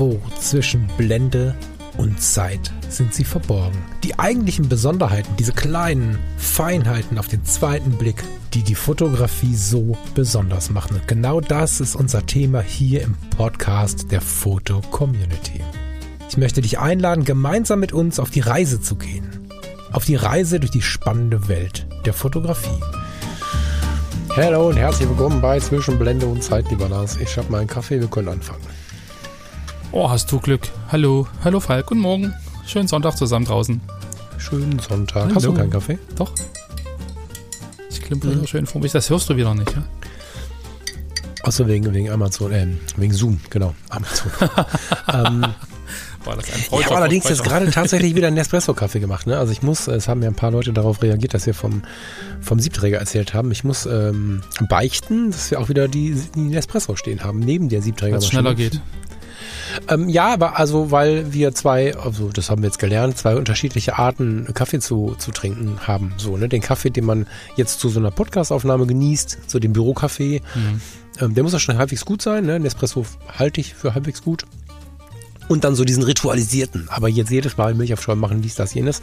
Irgendwo 0.00 0.18
zwischen 0.40 0.88
Blende 0.96 1.54
und 1.98 2.22
Zeit 2.22 2.72
sind 2.88 3.12
sie 3.12 3.24
verborgen. 3.24 3.76
Die 4.02 4.18
eigentlichen 4.18 4.66
Besonderheiten, 4.66 5.36
diese 5.38 5.52
kleinen 5.52 6.18
Feinheiten 6.38 7.18
auf 7.18 7.28
den 7.28 7.44
zweiten 7.44 7.90
Blick, 7.98 8.24
die 8.54 8.62
die 8.62 8.74
Fotografie 8.74 9.54
so 9.54 9.98
besonders 10.14 10.70
machen. 10.70 10.96
Und 10.96 11.06
genau 11.06 11.42
das 11.42 11.82
ist 11.82 11.96
unser 11.96 12.24
Thema 12.24 12.62
hier 12.62 13.02
im 13.02 13.14
Podcast 13.36 14.10
der 14.10 14.22
Foto 14.22 14.80
Community. 14.90 15.60
Ich 16.30 16.38
möchte 16.38 16.62
dich 16.62 16.78
einladen, 16.78 17.26
gemeinsam 17.26 17.80
mit 17.80 17.92
uns 17.92 18.18
auf 18.18 18.30
die 18.30 18.40
Reise 18.40 18.80
zu 18.80 18.96
gehen. 18.96 19.28
Auf 19.92 20.06
die 20.06 20.16
Reise 20.16 20.60
durch 20.60 20.70
die 20.70 20.80
spannende 20.80 21.46
Welt 21.48 21.86
der 22.06 22.14
Fotografie. 22.14 22.80
Hallo 24.34 24.70
und 24.70 24.78
herzlich 24.78 25.10
willkommen 25.10 25.42
bei 25.42 25.60
Zwischen 25.60 25.98
Blende 25.98 26.24
und 26.24 26.42
Zeit, 26.42 26.70
lieber 26.70 26.88
Lars. 26.88 27.18
Ich 27.20 27.36
habe 27.36 27.52
meinen 27.52 27.66
Kaffee, 27.66 28.00
wir 28.00 28.08
können 28.08 28.28
anfangen. 28.28 28.79
Oh, 29.92 30.08
hast 30.08 30.30
du 30.30 30.38
Glück. 30.38 30.68
Hallo, 30.92 31.26
hallo 31.42 31.58
Falk, 31.58 31.86
guten 31.86 32.00
Morgen. 32.00 32.32
Schönen 32.64 32.86
Sonntag 32.86 33.16
zusammen 33.16 33.44
draußen. 33.44 33.80
Schönen 34.38 34.78
Sonntag. 34.78 35.24
Hallo. 35.24 35.34
Hast 35.34 35.46
du 35.46 35.52
keinen 35.52 35.70
Kaffee? 35.70 35.98
Doch. 36.14 36.32
Ich 37.90 38.00
klimpere 38.00 38.34
hier 38.34 38.46
schön 38.46 38.66
vor 38.66 38.80
mich. 38.80 38.92
Das 38.92 39.10
hörst 39.10 39.28
du 39.28 39.36
wieder 39.36 39.52
nicht, 39.52 39.72
ja? 39.72 39.82
Achso, 41.42 41.66
wegen, 41.66 41.92
wegen 41.92 42.08
Amazon, 42.08 42.52
äh, 42.52 42.68
wegen 42.98 43.12
Zoom, 43.12 43.40
genau. 43.50 43.74
Amazon. 43.88 44.30
ähm, 45.12 45.46
War 46.24 46.36
das 46.36 46.52
ein 46.52 46.60
ich 46.60 46.86
habe 46.86 46.96
allerdings 46.96 47.28
jetzt 47.28 47.42
gerade 47.42 47.68
tatsächlich 47.72 48.14
wieder 48.14 48.28
einen 48.28 48.36
Nespresso-Kaffee 48.36 49.00
gemacht. 49.00 49.26
Ne? 49.26 49.38
Also 49.38 49.50
ich 49.50 49.62
muss, 49.62 49.88
es 49.88 50.06
haben 50.06 50.22
ja 50.22 50.28
ein 50.28 50.36
paar 50.36 50.52
Leute 50.52 50.72
darauf 50.72 51.02
reagiert, 51.02 51.34
dass 51.34 51.46
wir 51.46 51.54
vom, 51.54 51.82
vom 52.40 52.60
Siebträger 52.60 52.98
erzählt 52.98 53.34
haben. 53.34 53.50
Ich 53.50 53.64
muss 53.64 53.86
ähm, 53.86 54.42
beichten, 54.68 55.32
dass 55.32 55.50
wir 55.50 55.58
auch 55.58 55.68
wieder 55.68 55.88
die, 55.88 56.14
die 56.36 56.42
Nespresso 56.42 56.94
stehen 56.94 57.24
haben, 57.24 57.40
neben 57.40 57.68
der 57.68 57.78
Weil 57.78 57.80
es 57.80 57.84
Siebträgermaschine. 57.86 58.30
schneller 58.30 58.54
geht. 58.54 58.80
Ähm, 59.88 60.08
ja, 60.08 60.32
aber 60.32 60.58
also 60.58 60.90
weil 60.90 61.32
wir 61.32 61.54
zwei, 61.54 61.96
also 61.96 62.28
das 62.28 62.50
haben 62.50 62.62
wir 62.62 62.68
jetzt 62.68 62.78
gelernt, 62.78 63.18
zwei 63.18 63.36
unterschiedliche 63.36 63.98
Arten 63.98 64.46
Kaffee 64.54 64.80
zu, 64.80 65.14
zu 65.18 65.30
trinken 65.30 65.78
haben. 65.86 66.12
So, 66.16 66.36
ne? 66.36 66.48
Den 66.48 66.60
Kaffee, 66.60 66.90
den 66.90 67.04
man 67.04 67.26
jetzt 67.56 67.80
zu 67.80 67.88
so 67.88 68.00
einer 68.00 68.10
Podcast-Aufnahme 68.10 68.86
genießt, 68.86 69.38
so 69.46 69.58
den 69.58 69.72
Bürokaffee, 69.72 70.42
Mhm. 70.54 70.80
ähm, 71.20 71.34
der 71.34 71.42
muss 71.44 71.54
auch 71.54 71.60
schon 71.60 71.78
halbwegs 71.78 72.04
gut 72.04 72.22
sein, 72.22 72.46
ne? 72.46 72.58
Nespresso 72.60 73.04
halte 73.38 73.60
ich 73.60 73.74
für 73.74 73.94
halbwegs 73.94 74.22
gut. 74.22 74.44
Und 75.48 75.64
dann 75.64 75.74
so 75.74 75.84
diesen 75.84 76.04
ritualisierten, 76.04 76.88
aber 76.90 77.08
jetzt 77.08 77.30
jedes 77.30 77.56
Mal 77.56 77.74
Milchaufschäumen 77.74 78.20
machen, 78.20 78.40
dies, 78.40 78.54
das, 78.54 78.72
jenes. 78.74 79.02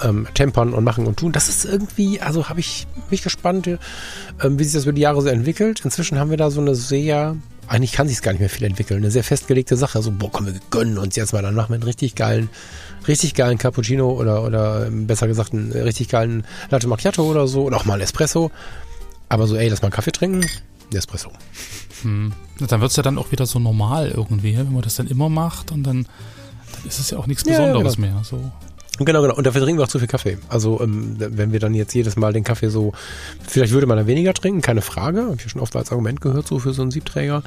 Ähm, 0.00 0.28
tempern 0.32 0.72
und 0.74 0.84
machen 0.84 1.06
und 1.06 1.18
tun. 1.18 1.32
Das 1.32 1.48
ist 1.48 1.64
irgendwie, 1.64 2.20
also 2.20 2.48
habe 2.48 2.60
ich 2.60 2.86
mich 3.10 3.22
gespannt, 3.22 3.66
ähm, 3.66 4.58
wie 4.58 4.62
sich 4.62 4.72
das 4.74 4.84
über 4.84 4.92
die 4.92 5.00
Jahre 5.02 5.20
so 5.20 5.28
entwickelt. 5.28 5.80
Inzwischen 5.84 6.18
haben 6.20 6.30
wir 6.30 6.36
da 6.36 6.50
so 6.52 6.60
eine 6.60 6.76
sehr, 6.76 7.36
eigentlich 7.68 7.92
kann 7.92 8.08
sich 8.08 8.22
gar 8.22 8.32
nicht 8.32 8.40
mehr 8.40 8.50
viel 8.50 8.64
entwickeln, 8.64 8.98
eine 8.98 9.10
sehr 9.10 9.24
festgelegte 9.24 9.76
Sache. 9.76 10.02
So, 10.02 10.10
boah, 10.10 10.30
komm, 10.32 10.46
wir 10.46 10.54
gönnen 10.70 10.98
uns 10.98 11.16
jetzt 11.16 11.32
mal, 11.32 11.42
dann 11.42 11.54
machen 11.54 11.70
wir 11.70 11.74
einen 11.74 11.82
richtig 11.84 12.14
geilen, 12.14 12.48
richtig 13.06 13.34
geilen 13.34 13.58
Cappuccino 13.58 14.10
oder, 14.10 14.42
oder 14.42 14.86
ähm, 14.86 15.06
besser 15.06 15.26
gesagt 15.26 15.52
einen 15.52 15.72
richtig 15.72 16.08
geilen 16.08 16.44
Latte 16.70 16.88
Macchiato 16.88 17.22
oder 17.22 17.46
so 17.46 17.64
oder 17.64 17.76
auch 17.76 17.84
mal 17.84 17.94
einen 17.94 18.02
Espresso. 18.02 18.50
Aber 19.28 19.46
so, 19.46 19.56
ey, 19.56 19.68
lass 19.68 19.82
mal 19.82 19.86
einen 19.86 19.92
Kaffee 19.92 20.12
trinken, 20.12 20.46
Espresso. 20.94 21.30
Hm. 22.02 22.32
Dann 22.66 22.80
wird 22.80 22.90
es 22.90 22.96
ja 22.96 23.02
dann 23.02 23.18
auch 23.18 23.30
wieder 23.30 23.46
so 23.46 23.58
normal 23.58 24.10
irgendwie, 24.14 24.52
ja? 24.52 24.60
wenn 24.60 24.72
man 24.72 24.82
das 24.82 24.96
dann 24.96 25.06
immer 25.06 25.28
macht 25.28 25.70
und 25.70 25.82
dann, 25.82 26.04
dann 26.72 26.86
ist 26.86 26.98
es 26.98 27.10
ja 27.10 27.18
auch 27.18 27.26
nichts 27.26 27.44
Ja, 27.44 27.58
Besonderes 27.58 27.96
genau. 27.96 28.14
mehr. 28.14 28.24
So. 28.24 28.50
Genau, 28.98 29.22
genau. 29.22 29.34
Und 29.34 29.46
dafür 29.46 29.62
trinken 29.62 29.78
wir 29.78 29.84
auch 29.84 29.88
zu 29.88 29.98
viel 29.98 30.08
Kaffee. 30.08 30.38
Also, 30.48 30.80
ähm, 30.80 31.16
wenn 31.18 31.52
wir 31.52 31.60
dann 31.60 31.74
jetzt 31.74 31.94
jedes 31.94 32.16
Mal 32.16 32.32
den 32.32 32.44
Kaffee 32.44 32.68
so, 32.68 32.92
vielleicht 33.46 33.72
würde 33.72 33.86
man 33.86 33.96
dann 33.96 34.06
weniger 34.06 34.34
trinken, 34.34 34.60
keine 34.60 34.82
Frage. 34.82 35.22
Habe 35.22 35.36
ich 35.36 35.42
ja 35.44 35.48
schon 35.48 35.60
oft 35.60 35.74
als 35.76 35.90
Argument 35.92 36.20
gehört, 36.20 36.46
so 36.48 36.58
für 36.58 36.72
so 36.72 36.82
einen 36.82 36.90
Siebträger. 36.90 37.42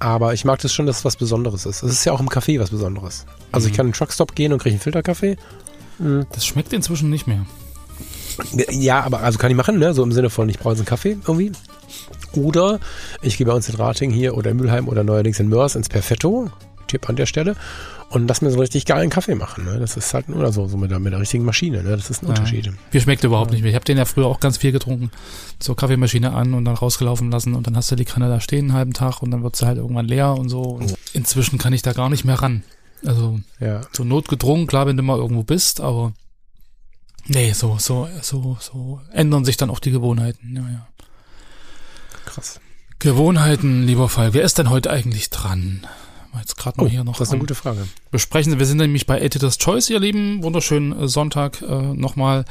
Aber 0.00 0.34
ich 0.34 0.44
mag 0.44 0.60
das 0.60 0.72
schon, 0.72 0.86
dass 0.86 0.98
es 0.98 1.04
was 1.04 1.16
Besonderes 1.16 1.66
ist. 1.66 1.82
Es 1.82 1.90
ist 1.92 2.04
ja 2.04 2.12
auch 2.12 2.20
im 2.20 2.28
Kaffee 2.28 2.58
was 2.60 2.70
Besonderes. 2.70 3.26
Also, 3.52 3.66
ich 3.66 3.72
Mhm. 3.72 3.76
kann 3.76 3.86
in 3.86 3.92
den 3.92 3.96
Truckstop 3.98 4.34
gehen 4.34 4.52
und 4.52 4.58
kriege 4.60 4.74
einen 4.74 4.80
Filterkaffee. 4.82 5.36
Das 6.32 6.46
schmeckt 6.46 6.72
inzwischen 6.72 7.10
nicht 7.10 7.26
mehr. 7.26 7.44
Ja, 8.70 9.00
aber 9.02 9.20
also 9.20 9.38
kann 9.38 9.50
ich 9.50 9.56
machen, 9.56 9.78
ne? 9.80 9.94
So 9.94 10.02
im 10.04 10.12
Sinne 10.12 10.30
von, 10.30 10.48
ich 10.48 10.58
brauche 10.58 10.70
jetzt 10.74 10.78
einen 10.80 10.86
Kaffee 10.86 11.10
irgendwie. 11.26 11.50
Oder 12.34 12.78
ich 13.22 13.36
gehe 13.36 13.46
bei 13.46 13.52
uns 13.52 13.68
in 13.68 13.74
Rating 13.74 14.10
hier 14.12 14.36
oder 14.36 14.50
in 14.52 14.56
Mülheim 14.58 14.86
oder 14.86 15.02
neuerdings 15.02 15.40
in 15.40 15.48
Mörs 15.48 15.74
ins 15.74 15.88
Perfetto. 15.88 16.50
Tipp 16.86 17.08
an 17.08 17.16
der 17.16 17.26
Stelle. 17.26 17.56
Und 18.10 18.26
lass 18.26 18.40
mir 18.40 18.48
so 18.48 18.54
einen 18.54 18.62
richtig 18.62 18.86
geilen 18.86 19.10
Kaffee 19.10 19.34
machen. 19.34 19.66
Ne? 19.66 19.78
Das 19.78 19.96
ist 19.98 20.14
halt, 20.14 20.30
oder 20.30 20.50
so, 20.50 20.66
so 20.66 20.78
mit 20.78 20.90
der, 20.90 20.98
mit 20.98 21.12
der 21.12 21.20
richtigen 21.20 21.44
Maschine. 21.44 21.82
Ne? 21.82 21.90
Das 21.90 22.08
ist 22.08 22.22
ein 22.22 22.26
Ja. 22.26 22.30
Unterschied. 22.30 22.72
Mir 22.90 23.00
schmeckt 23.02 23.22
überhaupt 23.22 23.50
nicht 23.50 23.60
mehr. 23.60 23.68
Ich 23.68 23.74
habe 23.74 23.84
den 23.84 23.98
ja 23.98 24.06
früher 24.06 24.24
auch 24.26 24.40
ganz 24.40 24.56
viel 24.56 24.72
getrunken. 24.72 25.10
So 25.62 25.74
Kaffeemaschine 25.74 26.32
an 26.32 26.54
und 26.54 26.64
dann 26.64 26.74
rausgelaufen 26.74 27.30
lassen 27.30 27.54
und 27.54 27.66
dann 27.66 27.76
hast 27.76 27.90
du 27.90 27.96
die 27.96 28.06
Kanne 28.06 28.28
da 28.28 28.40
stehen 28.40 28.66
einen 28.66 28.72
halben 28.72 28.92
Tag 28.94 29.20
und 29.22 29.30
dann 29.30 29.42
wird 29.42 29.56
sie 29.56 29.66
halt 29.66 29.76
irgendwann 29.76 30.06
leer 30.06 30.32
und 30.32 30.48
so. 30.48 30.62
Und 30.62 30.94
inzwischen 31.12 31.58
kann 31.58 31.74
ich 31.74 31.82
da 31.82 31.92
gar 31.92 32.08
nicht 32.08 32.24
mehr 32.24 32.36
ran. 32.36 32.62
Also 33.04 33.40
Ja. 33.60 33.82
so 33.92 34.04
notgedrungen, 34.04 34.66
klar, 34.66 34.86
wenn 34.86 34.96
du 34.96 35.02
mal 35.02 35.18
irgendwo 35.18 35.42
bist, 35.42 35.82
aber 35.82 36.12
nee, 37.26 37.52
so, 37.52 37.76
so, 37.78 38.08
so, 38.22 38.56
so 38.58 39.00
ändern 39.12 39.44
sich 39.44 39.58
dann 39.58 39.68
auch 39.68 39.80
die 39.80 39.90
Gewohnheiten. 39.90 40.56
Ja, 40.56 40.62
ja. 40.62 40.86
Krass. 42.24 42.58
Gewohnheiten, 43.00 43.84
lieber 43.86 44.08
Fall. 44.08 44.32
Wer 44.32 44.42
ist 44.44 44.56
denn 44.58 44.70
heute 44.70 44.90
eigentlich 44.90 45.28
dran? 45.30 45.82
Jetzt 46.38 46.56
gerade 46.56 46.80
mal 46.80 46.88
hier 46.88 47.04
noch 47.04 47.14
Oh, 47.16 47.18
das 47.18 47.28
ist 47.28 47.32
eine 47.32 47.40
gute 47.40 47.54
Frage. 47.54 47.86
besprechen. 48.10 48.58
Wir 48.58 48.66
sind 48.66 48.78
nämlich 48.78 49.06
bei 49.06 49.20
Editor's 49.20 49.58
Choice, 49.58 49.90
ihr 49.90 50.00
Lieben. 50.00 50.42
Wunderschönen 50.42 50.92
äh, 50.98 51.08
Sonntag 51.08 51.62
äh, 51.62 51.66
nochmal 51.94 52.44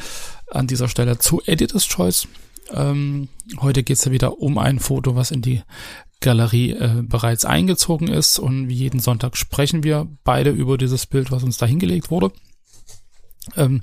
an 0.52 0.68
dieser 0.68 0.88
Stelle 0.88 1.18
zu 1.20 1.42
Editor's 1.46 1.88
Choice. 1.88 2.28
Ähm, 2.72 3.30
heute 3.60 3.84
geht's 3.84 4.04
ja 4.06 4.12
wieder 4.12 4.40
um 4.40 4.58
ein 4.58 4.80
Foto, 4.80 5.16
was 5.16 5.32
in 5.32 5.42
die 5.42 5.62
Galerie 6.20 6.72
äh, 6.72 7.02
bereits 7.04 7.46
eingezogen 7.46 8.08
ist. 8.08 8.40
Und 8.40 8.68
wie 8.68 8.74
jeden 8.76 9.00
Sonntag 9.00 9.38
sprechen 9.38 9.84
wir 9.84 10.08
beide 10.24 10.50
über 10.50 10.78
dieses 10.78 11.06
Bild, 11.06 11.32
was 11.32 11.44
uns 11.44 11.58
da 11.58 11.66
hingelegt 11.66 12.12
wurde. 12.12 12.32
Ähm, 13.56 13.82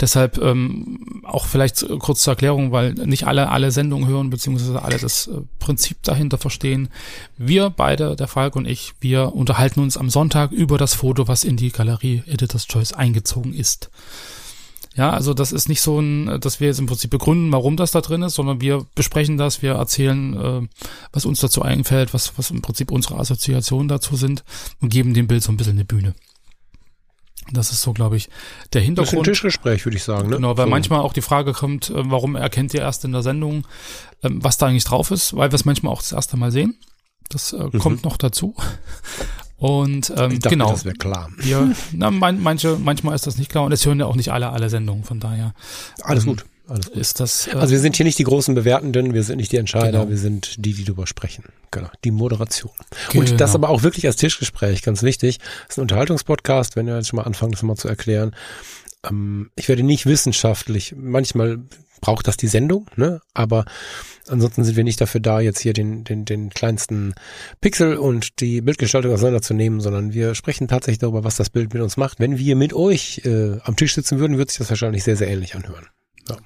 deshalb 0.00 0.38
ähm, 0.38 1.22
auch 1.24 1.46
vielleicht 1.46 1.86
kurz 1.98 2.22
zur 2.22 2.32
Erklärung, 2.32 2.72
weil 2.72 2.94
nicht 2.94 3.26
alle 3.26 3.48
alle 3.50 3.70
Sendungen 3.70 4.08
hören, 4.08 4.30
beziehungsweise 4.30 4.82
alle 4.82 4.98
das 4.98 5.28
äh, 5.28 5.40
Prinzip 5.58 6.02
dahinter 6.02 6.38
verstehen. 6.38 6.88
Wir 7.38 7.70
beide, 7.70 8.16
der 8.16 8.28
Falk 8.28 8.56
und 8.56 8.66
ich, 8.66 8.94
wir 9.00 9.34
unterhalten 9.34 9.80
uns 9.80 9.96
am 9.96 10.10
Sonntag 10.10 10.52
über 10.52 10.78
das 10.78 10.94
Foto, 10.94 11.28
was 11.28 11.44
in 11.44 11.56
die 11.56 11.70
Galerie 11.70 12.22
Editor's 12.26 12.66
Choice 12.66 12.92
eingezogen 12.92 13.54
ist. 13.54 13.90
Ja, 14.96 15.10
also 15.10 15.34
das 15.34 15.52
ist 15.52 15.68
nicht 15.68 15.82
so 15.82 16.00
ein, 16.00 16.40
dass 16.40 16.58
wir 16.58 16.68
jetzt 16.68 16.78
im 16.78 16.86
Prinzip 16.86 17.10
begründen, 17.10 17.52
warum 17.52 17.76
das 17.76 17.90
da 17.90 18.00
drin 18.00 18.22
ist, 18.22 18.34
sondern 18.34 18.62
wir 18.62 18.86
besprechen 18.94 19.36
das, 19.36 19.60
wir 19.60 19.72
erzählen, 19.72 20.34
äh, 20.34 20.68
was 21.12 21.26
uns 21.26 21.40
dazu 21.40 21.60
einfällt, 21.60 22.14
was, 22.14 22.38
was 22.38 22.50
im 22.50 22.62
Prinzip 22.62 22.90
unsere 22.90 23.18
Assoziationen 23.18 23.88
dazu 23.88 24.16
sind 24.16 24.42
und 24.80 24.88
geben 24.88 25.12
dem 25.12 25.26
Bild 25.26 25.42
so 25.42 25.52
ein 25.52 25.58
bisschen 25.58 25.74
eine 25.74 25.84
Bühne. 25.84 26.14
Das 27.52 27.70
ist 27.70 27.82
so, 27.82 27.92
glaube 27.92 28.16
ich, 28.16 28.24
der 28.26 28.32
Das 28.32 28.74
ist 28.74 28.76
ein 28.76 28.84
Hintergrund. 28.84 29.24
Tischgespräch, 29.26 29.84
würde 29.84 29.96
ich 29.96 30.04
sagen. 30.04 30.28
Ne? 30.30 30.36
Genau, 30.36 30.56
weil 30.56 30.66
so. 30.66 30.70
manchmal 30.70 31.00
auch 31.00 31.12
die 31.12 31.22
Frage 31.22 31.52
kommt, 31.52 31.90
äh, 31.90 31.94
warum 32.10 32.34
erkennt 32.36 32.74
ihr 32.74 32.80
erst 32.80 33.04
in 33.04 33.12
der 33.12 33.22
Sendung, 33.22 33.66
ähm, 34.22 34.42
was 34.42 34.58
da 34.58 34.66
eigentlich 34.66 34.84
drauf 34.84 35.10
ist, 35.10 35.36
weil 35.36 35.50
wir 35.52 35.54
es 35.56 35.64
manchmal 35.64 35.92
auch 35.92 36.00
das 36.02 36.12
erste 36.12 36.36
Mal 36.36 36.50
sehen. 36.50 36.76
Das 37.28 37.52
äh, 37.52 37.70
kommt 37.78 38.04
noch 38.04 38.16
dazu. 38.16 38.54
Und 39.58 40.10
ähm, 40.16 40.26
Mhm. 40.26 40.32
ich 40.32 40.38
dachte, 40.40 40.48
genau, 40.56 40.70
das 40.70 40.84
wäre 40.84 40.96
klar. 40.96 41.30
wir, 41.38 41.74
na, 41.92 42.10
man, 42.10 42.42
manche, 42.42 42.76
manchmal 42.76 43.14
ist 43.14 43.26
das 43.26 43.38
nicht 43.38 43.50
klar 43.50 43.64
und 43.64 43.72
es 43.72 43.86
hören 43.86 43.98
ja 43.98 44.06
auch 44.06 44.16
nicht 44.16 44.30
alle 44.30 44.50
alle 44.50 44.68
Sendungen, 44.68 45.02
von 45.04 45.18
daher 45.18 45.54
Alles 46.02 46.24
ähm, 46.24 46.30
gut. 46.30 46.44
Alles 46.68 46.86
gut. 46.86 46.96
ist 46.96 47.20
das. 47.20 47.46
Äh, 47.46 47.52
Also 47.52 47.72
wir 47.72 47.80
sind 47.80 47.96
hier 47.96 48.04
nicht 48.04 48.18
die 48.18 48.24
großen 48.24 48.54
Bewertenden, 48.54 49.14
wir 49.14 49.22
sind 49.22 49.36
nicht 49.38 49.52
die 49.52 49.56
Entscheider, 49.56 50.00
Genau. 50.00 50.08
wir 50.08 50.18
sind 50.18 50.64
die, 50.64 50.72
die 50.74 50.84
drüber 50.84 51.06
sprechen. 51.06 51.44
Genau, 51.70 51.88
die 52.04 52.10
Moderation. 52.10 52.72
Und 53.14 53.24
Genau. 53.26 53.36
das 53.36 53.54
aber 53.54 53.68
auch 53.68 53.82
wirklich 53.82 54.06
als 54.06 54.16
Tischgespräch, 54.16 54.82
ganz 54.82 55.02
wichtig. 55.02 55.38
Das 55.38 55.70
ist 55.74 55.78
ein 55.78 55.82
Unterhaltungspodcast, 55.82 56.76
wenn 56.76 56.86
wir 56.86 56.96
jetzt 56.96 57.08
schon 57.08 57.18
mal 57.18 57.22
anfangen, 57.24 57.52
das 57.52 57.62
mal 57.62 57.76
zu 57.76 57.88
erklären. 57.88 58.34
Ähm, 59.08 59.50
ich 59.56 59.68
werde 59.68 59.82
nicht 59.82 60.06
wissenschaftlich, 60.06 60.94
manchmal 60.96 61.58
braucht 62.00 62.28
das 62.28 62.36
die 62.36 62.46
Sendung, 62.48 62.86
ne? 62.96 63.20
aber 63.32 63.64
ansonsten 64.28 64.64
sind 64.64 64.76
wir 64.76 64.84
nicht 64.84 65.00
dafür 65.00 65.20
da, 65.20 65.40
jetzt 65.40 65.60
hier 65.60 65.72
den, 65.72 66.04
den, 66.04 66.24
den 66.26 66.50
kleinsten 66.50 67.14
Pixel 67.62 67.96
und 67.96 68.40
die 68.40 68.60
Bildgestaltung 68.60 69.12
auseinanderzunehmen, 69.12 69.80
sondern 69.80 70.12
wir 70.12 70.34
sprechen 70.34 70.68
tatsächlich 70.68 70.98
darüber, 70.98 71.24
was 71.24 71.36
das 71.36 71.48
Bild 71.48 71.72
mit 71.72 71.82
uns 71.82 71.96
macht. 71.96 72.20
Wenn 72.20 72.36
wir 72.38 72.54
mit 72.54 72.74
euch 72.74 73.22
äh, 73.24 73.58
am 73.62 73.76
Tisch 73.76 73.94
sitzen 73.94 74.18
würden, 74.18 74.36
würde 74.36 74.50
sich 74.50 74.58
das 74.58 74.68
wahrscheinlich 74.68 75.04
sehr, 75.04 75.16
sehr 75.16 75.28
ähnlich 75.28 75.54
anhören. 75.54 75.86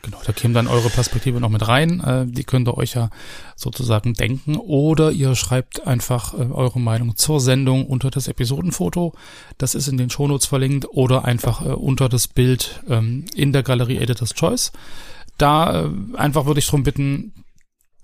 Genau, 0.03 0.19
da 0.25 0.33
käme 0.33 0.55
dann 0.55 0.67
eure 0.67 0.91
Perspektive 0.91 1.41
noch 1.41 1.49
mit 1.49 1.67
rein. 1.67 2.01
Äh, 2.01 2.27
die 2.27 2.45
könnt 2.45 2.69
ihr 2.69 2.77
euch 2.77 2.95
ja 2.95 3.11
sozusagen 3.57 4.15
denken. 4.15 4.57
Oder 4.57 5.11
ihr 5.11 5.35
schreibt 5.35 5.87
einfach 5.87 6.35
äh, 6.35 6.43
eure 6.43 6.81
Meinung 6.81 7.17
zur 7.17 7.41
Sendung 7.41 7.87
unter 7.87 8.11
das 8.11 8.29
Episodenfoto. 8.29 9.15
Das 9.59 9.75
ist 9.75 9.89
in 9.89 9.97
den 9.97 10.11
Shownotes 10.11 10.47
verlinkt. 10.47 10.87
Oder 10.91 11.25
einfach 11.25 11.65
äh, 11.65 11.71
unter 11.71 12.09
das 12.09 12.29
Bild 12.29 12.83
ähm, 12.89 13.25
in 13.35 13.53
der 13.53 13.63
Galerie 13.63 13.99
Editor's 13.99 14.35
Choice. 14.35 14.73
Da 15.39 15.85
äh, 15.85 15.91
einfach 16.17 16.45
würde 16.45 16.61
ich 16.61 16.67
darum 16.67 16.83
bitten, 16.83 17.33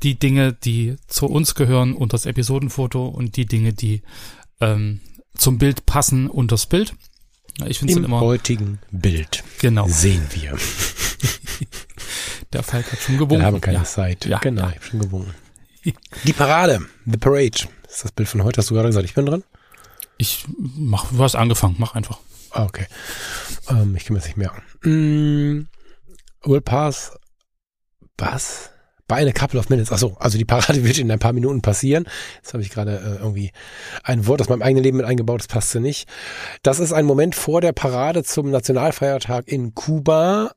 die 0.02 0.18
Dinge, 0.18 0.52
die 0.52 0.96
zu 1.06 1.26
uns 1.26 1.54
gehören, 1.54 1.94
unter 1.94 2.14
das 2.14 2.26
Episodenfoto 2.26 3.06
und 3.06 3.36
die 3.36 3.46
Dinge, 3.46 3.72
die 3.72 4.02
ähm, 4.60 5.00
zum 5.34 5.58
Bild 5.58 5.86
passen, 5.86 6.28
unter 6.28 6.54
das 6.54 6.66
Bild. 6.66 6.94
Ich 7.64 7.78
finde 7.78 7.92
es 7.92 7.98
Im 7.98 8.04
immer 8.04 8.20
heutigen 8.20 8.78
Bild 8.90 9.42
genau. 9.58 9.86
sehen 9.88 10.26
wir. 10.32 10.56
Der 12.52 12.62
Falk 12.62 12.92
hat 12.92 13.00
schon 13.00 13.16
gewunken. 13.16 13.38
Wir 13.38 13.46
haben 13.46 13.60
keine 13.60 13.78
ja. 13.78 13.84
Zeit. 13.84 14.26
Ja, 14.26 14.38
genau, 14.38 14.62
ja. 14.62 14.68
ich 14.70 14.74
habe 14.76 14.84
schon 14.84 15.00
gewunken. 15.00 15.34
Die 16.24 16.32
Parade, 16.32 16.86
The 17.06 17.16
Parade. 17.16 17.68
Ist 17.88 18.04
das 18.04 18.12
Bild 18.12 18.28
von 18.28 18.44
heute, 18.44 18.58
hast 18.58 18.70
du 18.70 18.74
gerade 18.74 18.88
gesagt. 18.88 19.06
Ich 19.06 19.14
bin 19.14 19.26
dran. 19.26 19.42
Ich 20.18 20.44
mach, 20.58 21.10
du 21.10 21.22
hast 21.22 21.34
angefangen, 21.34 21.76
mach 21.78 21.94
einfach. 21.94 22.18
Ah, 22.50 22.64
okay. 22.64 22.86
Ähm, 23.68 23.96
ich 23.96 24.04
kann 24.04 24.14
mir 24.14 24.20
das 24.20 24.26
nicht 24.26 24.36
merken. 24.36 24.62
Mm, 24.82 25.68
will 26.48 26.60
pass. 26.60 27.12
Was? 28.18 28.70
Bei 29.08 29.16
einer 29.16 29.32
couple 29.32 29.60
of 29.60 29.68
minutes. 29.68 29.92
Achso, 29.92 30.16
also 30.18 30.36
die 30.38 30.44
Parade 30.44 30.84
wird 30.84 30.98
in 30.98 31.10
ein 31.10 31.18
paar 31.18 31.32
Minuten 31.32 31.62
passieren. 31.62 32.06
Jetzt 32.36 32.52
habe 32.52 32.62
ich 32.62 32.70
gerade 32.70 32.96
äh, 32.96 33.22
irgendwie 33.22 33.52
ein 34.02 34.26
Wort 34.26 34.40
aus 34.40 34.48
meinem 34.48 34.62
eigenen 34.62 34.82
Leben 34.82 34.96
mit 34.96 35.06
eingebaut, 35.06 35.40
das 35.40 35.48
passte 35.48 35.80
nicht. 35.80 36.08
Das 36.62 36.80
ist 36.80 36.92
ein 36.92 37.06
Moment 37.06 37.34
vor 37.34 37.60
der 37.60 37.72
Parade 37.72 38.24
zum 38.24 38.50
Nationalfeiertag 38.50 39.46
in 39.48 39.74
Kuba, 39.74 40.52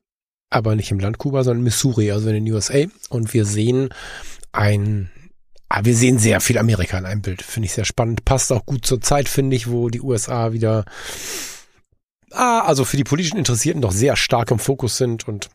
aber 0.50 0.74
nicht 0.74 0.90
im 0.90 0.98
Land 0.98 1.18
Kuba, 1.18 1.44
sondern 1.44 1.62
Missouri, 1.62 2.10
also 2.10 2.28
in 2.28 2.44
den 2.44 2.52
USA. 2.52 2.84
Und 3.08 3.32
wir 3.34 3.44
sehen 3.44 3.90
ein 4.52 5.10
Ah, 5.72 5.84
wir 5.84 5.94
sehen 5.94 6.18
sehr 6.18 6.40
viel 6.40 6.58
Amerika 6.58 6.98
in 6.98 7.06
einem 7.06 7.22
Bild. 7.22 7.42
Finde 7.42 7.66
ich 7.66 7.72
sehr 7.72 7.84
spannend. 7.84 8.24
Passt 8.24 8.50
auch 8.50 8.66
gut 8.66 8.84
zur 8.84 9.00
Zeit, 9.00 9.28
finde 9.28 9.54
ich, 9.54 9.70
wo 9.70 9.88
die 9.88 10.00
USA 10.00 10.52
wieder, 10.52 10.84
ah, 12.32 12.62
also 12.62 12.84
für 12.84 12.96
die 12.96 13.04
politischen 13.04 13.38
Interessierten 13.38 13.80
doch 13.80 13.92
sehr 13.92 14.16
stark 14.16 14.50
im 14.50 14.58
Fokus 14.58 14.96
sind 14.96 15.28
und 15.28 15.48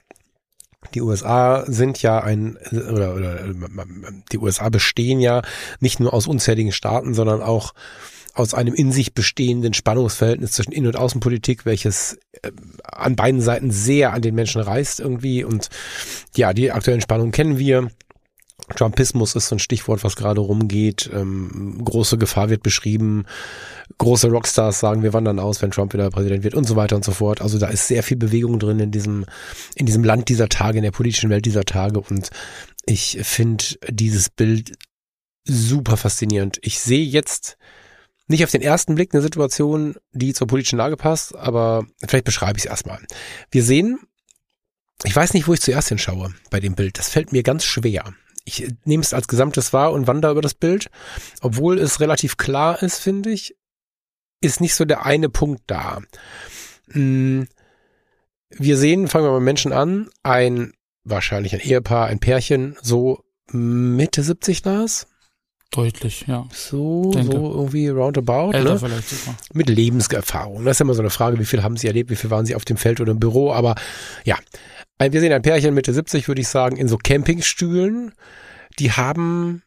die 0.94 1.02
USA 1.02 1.64
sind 1.68 2.02
ja 2.02 2.20
ein, 2.20 2.58
oder, 2.72 3.16
oder 3.16 3.40
die 4.32 4.38
USA 4.38 4.70
bestehen 4.70 5.20
ja 5.20 5.42
nicht 5.80 6.00
nur 6.00 6.14
aus 6.14 6.28
unzähligen 6.28 6.72
Staaten, 6.72 7.14
sondern 7.14 7.42
auch 7.42 7.74
aus 8.36 8.54
einem 8.54 8.74
in 8.74 8.92
sich 8.92 9.14
bestehenden 9.14 9.74
Spannungsverhältnis 9.74 10.52
zwischen 10.52 10.74
Innen- 10.74 10.88
und 10.88 10.98
Außenpolitik, 10.98 11.66
welches 11.66 12.20
äh, 12.42 12.52
an 12.84 13.16
beiden 13.16 13.42
Seiten 13.42 13.72
sehr 13.72 14.14
an 14.14 14.22
den 14.22 14.36
Menschen 14.36 14.62
reißt 14.62 15.00
irgendwie. 15.00 15.44
Und 15.44 15.70
ja, 16.36 16.54
die 16.54 16.72
aktuellen 16.72 17.02
Spannungen 17.02 17.31
kennen 17.31 17.58
wir. 17.58 17.90
Trumpismus 18.75 19.36
ist 19.36 19.50
so 19.50 19.56
ein 19.56 19.60
Stichwort, 19.60 20.04
was 20.04 20.16
gerade 20.16 20.42
rumgeht. 20.42 21.10
Ähm, 21.13 21.81
große 21.84 22.18
Gefahr 22.18 22.50
wird 22.50 22.63
beschrieben. 22.63 23.25
Große 24.00 24.28
Rockstars 24.28 24.80
sagen, 24.80 25.04
wir 25.04 25.13
wandern 25.13 25.40
aus, 25.40 25.62
wenn 25.62 25.72
Trump 25.72 25.94
wieder 25.94 26.10
Präsident 26.10 26.44
wird 26.44 26.56
und 26.56 26.66
so 26.66 26.75
weiter 26.75 26.96
und 26.96 27.06
so 27.06 27.12
fort. 27.12 27.42
Also 27.42 27.60
da 27.60 27.68
ist 27.68 27.88
sehr 27.88 28.02
viel 28.02 28.18
Bewegung 28.18 28.57
drin 28.57 28.80
in 28.80 28.92
diesem, 28.92 29.25
in 29.75 29.86
diesem 29.86 30.04
Land 30.04 30.30
dieser 30.30 30.50
Tage, 30.50 30.78
in 30.78 30.84
der 30.84 30.92
politischen 30.92 31.30
Welt 31.30 31.46
dieser 31.46 31.63
Tage. 31.63 32.00
Und 32.00 32.31
ich 32.86 33.19
finde 33.22 33.63
dieses 33.88 34.30
Bild 34.30 34.75
super 35.44 35.96
faszinierend. 35.96 36.57
Ich 36.62 36.80
sehe 36.80 37.06
jetzt 37.06 37.57
nicht 38.28 38.44
auf 38.44 38.52
den 38.52 38.63
ersten 38.63 38.96
Blick 38.96 39.13
eine 39.13 39.22
Situation, 39.22 39.96
die 40.12 40.34
zur 40.34 40.48
politischen 40.48 40.78
Lage 40.78 40.98
passt, 40.98 41.36
aber 41.36 41.86
vielleicht 42.07 42.25
beschreibe 42.25 42.57
ich 42.57 42.66
es 42.66 42.69
erstmal. 42.69 43.00
Wir 43.52 43.63
sehen, 43.63 44.00
ich 45.04 45.16
weiß 45.16 45.36
nicht, 45.36 45.48
wo 45.48 45.54
ich 45.54 45.62
zuerst 45.62 45.90
hinschaue 45.90 46.34
bei 46.50 46.60
dem 46.60 46.74
Bild. 46.74 46.98
Das 46.98 47.10
fällt 47.10 47.31
mir 47.31 47.44
ganz 47.44 47.63
schwer 47.63 48.16
ich 48.45 48.68
nehme 48.86 49.01
es 49.01 49.13
als 49.13 49.27
Gesamtes 49.27 49.74
wahr 49.74 49.92
und 49.92 50.07
wandere 50.07 50.31
über 50.31 50.42
das 50.42 50.53
Bild. 50.53 50.89
Obwohl 51.42 51.80
es 51.80 52.00
relativ 52.00 52.38
klar 52.38 52.81
ist, 52.81 53.00
finde 53.00 53.31
ich, 53.31 53.56
ist 54.39 54.62
nicht 54.62 54.75
so 54.75 54.86
der 54.86 55.06
eine 55.06 55.30
Punkt 55.30 55.63
da. 55.68 56.01
Hm, 56.92 57.47
wir 58.50 58.77
sehen, 58.77 59.07
fangen 59.07 59.25
wir 59.25 59.31
mal 59.31 59.39
Menschen 59.39 59.74
an, 59.74 60.09
ein, 60.21 60.74
wahrscheinlich 61.03 61.53
ein 61.53 61.59
Ehepaar, 61.59 62.06
ein 62.07 62.19
Pärchen, 62.19 62.77
so 62.81 63.24
Mitte 63.51 64.21
70 64.21 64.63
Nas. 64.63 65.07
Deutlich, 65.71 66.25
ja. 66.27 66.47
So, 66.53 67.12
Denke. 67.12 67.36
so 67.36 67.51
irgendwie 67.51 67.89
roundabout. 67.89 68.51
Älter 68.53 68.74
ne? 68.74 68.80
vielleicht 68.80 69.09
sogar. 69.09 69.36
Mit 69.53 69.68
Lebenserfahrung. 69.68 70.63
Das 70.63 70.77
ist 70.77 70.81
immer 70.81 70.94
so 70.94 71.01
eine 71.01 71.09
Frage, 71.09 71.39
wie 71.39 71.45
viel 71.45 71.63
haben 71.63 71.75
sie 71.75 71.88
erlebt, 71.88 72.12
wie 72.12 72.15
viel 72.15 72.30
waren 72.30 72.45
sie 72.45 72.56
auf 72.56 72.63
dem 72.63 72.77
Feld 72.77 73.01
oder 73.01 73.12
im 73.12 73.19
Büro, 73.19 73.51
aber 73.51 73.75
ja, 74.24 74.38
wir 75.00 75.19
sehen 75.19 75.33
ein 75.33 75.42
Pärchen 75.42 75.74
Mitte 75.74 75.94
70, 75.94 76.27
würde 76.27 76.42
ich 76.42 76.47
sagen, 76.47 76.77
in 76.77 76.88
so 76.88 76.97
Campingstühlen. 76.97 78.13
Die 78.80 78.92
haben 78.92 79.62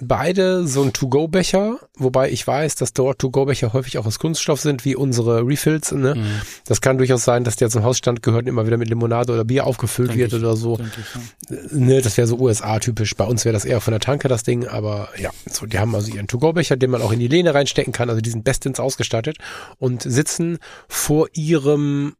beide 0.00 0.66
so 0.66 0.82
einen 0.82 0.92
To-Go-Becher, 0.92 1.78
wobei 1.96 2.30
ich 2.30 2.44
weiß, 2.44 2.74
dass 2.74 2.92
dort 2.92 3.20
To-Go-Becher 3.20 3.72
häufig 3.72 3.98
auch 3.98 4.06
aus 4.06 4.18
Kunststoff 4.18 4.60
sind, 4.60 4.84
wie 4.84 4.96
unsere 4.96 5.46
Refills. 5.46 5.92
Ne? 5.92 6.16
Mhm. 6.16 6.40
Das 6.66 6.80
kann 6.80 6.98
durchaus 6.98 7.24
sein, 7.24 7.44
dass 7.44 7.56
der 7.56 7.70
zum 7.70 7.84
Hausstand 7.84 8.22
gehört 8.22 8.42
und 8.42 8.48
immer 8.48 8.66
wieder 8.66 8.76
mit 8.76 8.88
Limonade 8.88 9.32
oder 9.32 9.44
Bier 9.44 9.66
aufgefüllt 9.66 10.10
denk 10.10 10.18
wird 10.18 10.32
ich, 10.32 10.38
oder 10.40 10.56
so. 10.56 10.78
Ich, 10.78 11.50
ja. 11.50 11.56
ne, 11.70 12.02
das 12.02 12.16
wäre 12.16 12.26
so 12.26 12.38
USA-typisch. 12.38 13.14
Bei 13.14 13.24
uns 13.24 13.44
wäre 13.44 13.52
das 13.52 13.64
eher 13.64 13.80
von 13.80 13.92
der 13.92 14.00
Tanke 14.00 14.26
das 14.28 14.42
Ding, 14.42 14.66
aber 14.66 15.10
ja, 15.16 15.30
so, 15.48 15.66
die 15.66 15.78
haben 15.78 15.94
also 15.94 16.12
ihren 16.12 16.26
To-Go-Becher, 16.26 16.76
den 16.76 16.90
man 16.90 17.02
auch 17.02 17.12
in 17.12 17.20
die 17.20 17.28
Lehne 17.28 17.54
reinstecken 17.54 17.92
kann. 17.92 18.10
Also 18.10 18.20
die 18.20 18.30
sind 18.30 18.44
bestens 18.44 18.80
ausgestattet 18.80 19.38
und 19.78 20.02
sitzen 20.02 20.58
vor 20.88 21.28
ihrem 21.34 22.14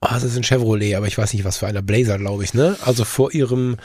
Ah, 0.00 0.14
das 0.14 0.24
ist 0.24 0.36
ein 0.36 0.44
Chevrolet, 0.44 0.94
aber 0.94 1.06
ich 1.06 1.16
weiß 1.16 1.32
nicht, 1.32 1.44
was 1.44 1.58
für 1.58 1.66
einer 1.66 1.82
Blazer, 1.82 2.18
glaube 2.18 2.44
ich, 2.44 2.54
ne? 2.54 2.76
Also 2.82 3.04
vor 3.04 3.32
ihrem 3.32 3.76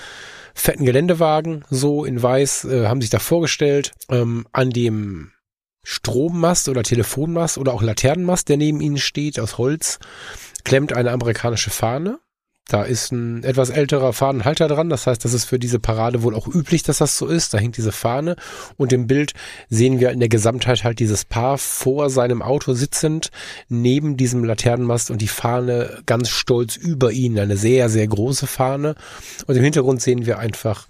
fetten 0.53 0.85
Geländewagen, 0.85 1.63
so 1.69 2.03
in 2.03 2.21
weiß, 2.21 2.65
äh, 2.65 2.87
haben 2.87 3.01
sich 3.01 3.09
da 3.09 3.19
vorgestellt, 3.19 3.93
ähm, 4.09 4.45
an 4.51 4.71
dem 4.71 5.31
Strommast 5.83 6.69
oder 6.69 6.83
Telefonmast 6.83 7.57
oder 7.57 7.73
auch 7.73 7.81
Laternenmast, 7.81 8.49
der 8.49 8.57
neben 8.57 8.81
ihnen 8.81 8.97
steht, 8.97 9.39
aus 9.39 9.57
Holz, 9.57 9.99
klemmt 10.63 10.93
eine 10.93 11.11
amerikanische 11.11 11.69
Fahne. 11.69 12.19
Da 12.71 12.83
ist 12.83 13.11
ein 13.11 13.43
etwas 13.43 13.69
älterer 13.69 14.13
Fahnenhalter 14.13 14.69
dran. 14.69 14.89
Das 14.89 15.05
heißt, 15.05 15.25
das 15.25 15.33
ist 15.33 15.43
für 15.43 15.59
diese 15.59 15.77
Parade 15.77 16.23
wohl 16.23 16.33
auch 16.33 16.47
üblich, 16.47 16.83
dass 16.83 16.99
das 16.99 17.17
so 17.17 17.27
ist. 17.27 17.53
Da 17.53 17.57
hängt 17.57 17.75
diese 17.75 17.91
Fahne. 17.91 18.37
Und 18.77 18.93
im 18.93 19.07
Bild 19.07 19.33
sehen 19.69 19.99
wir 19.99 20.11
in 20.11 20.21
der 20.21 20.29
Gesamtheit 20.29 20.85
halt 20.85 20.99
dieses 20.99 21.25
Paar 21.25 21.57
vor 21.57 22.09
seinem 22.09 22.41
Auto 22.41 22.73
sitzend, 22.73 23.29
neben 23.67 24.15
diesem 24.15 24.45
Laternenmast 24.45 25.11
und 25.11 25.21
die 25.21 25.27
Fahne 25.27 26.01
ganz 26.05 26.29
stolz 26.29 26.77
über 26.77 27.11
ihnen. 27.11 27.39
Eine 27.39 27.57
sehr, 27.57 27.89
sehr 27.89 28.07
große 28.07 28.47
Fahne. 28.47 28.95
Und 29.47 29.57
im 29.57 29.63
Hintergrund 29.65 30.01
sehen 30.01 30.25
wir 30.25 30.39
einfach 30.39 30.87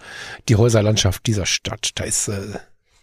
die 0.50 0.58
Häuserlandschaft 0.58 1.26
dieser 1.26 1.48
Stadt. 1.48 1.94
Da 1.96 2.04
ist 2.04 2.28
äh, 2.28 2.60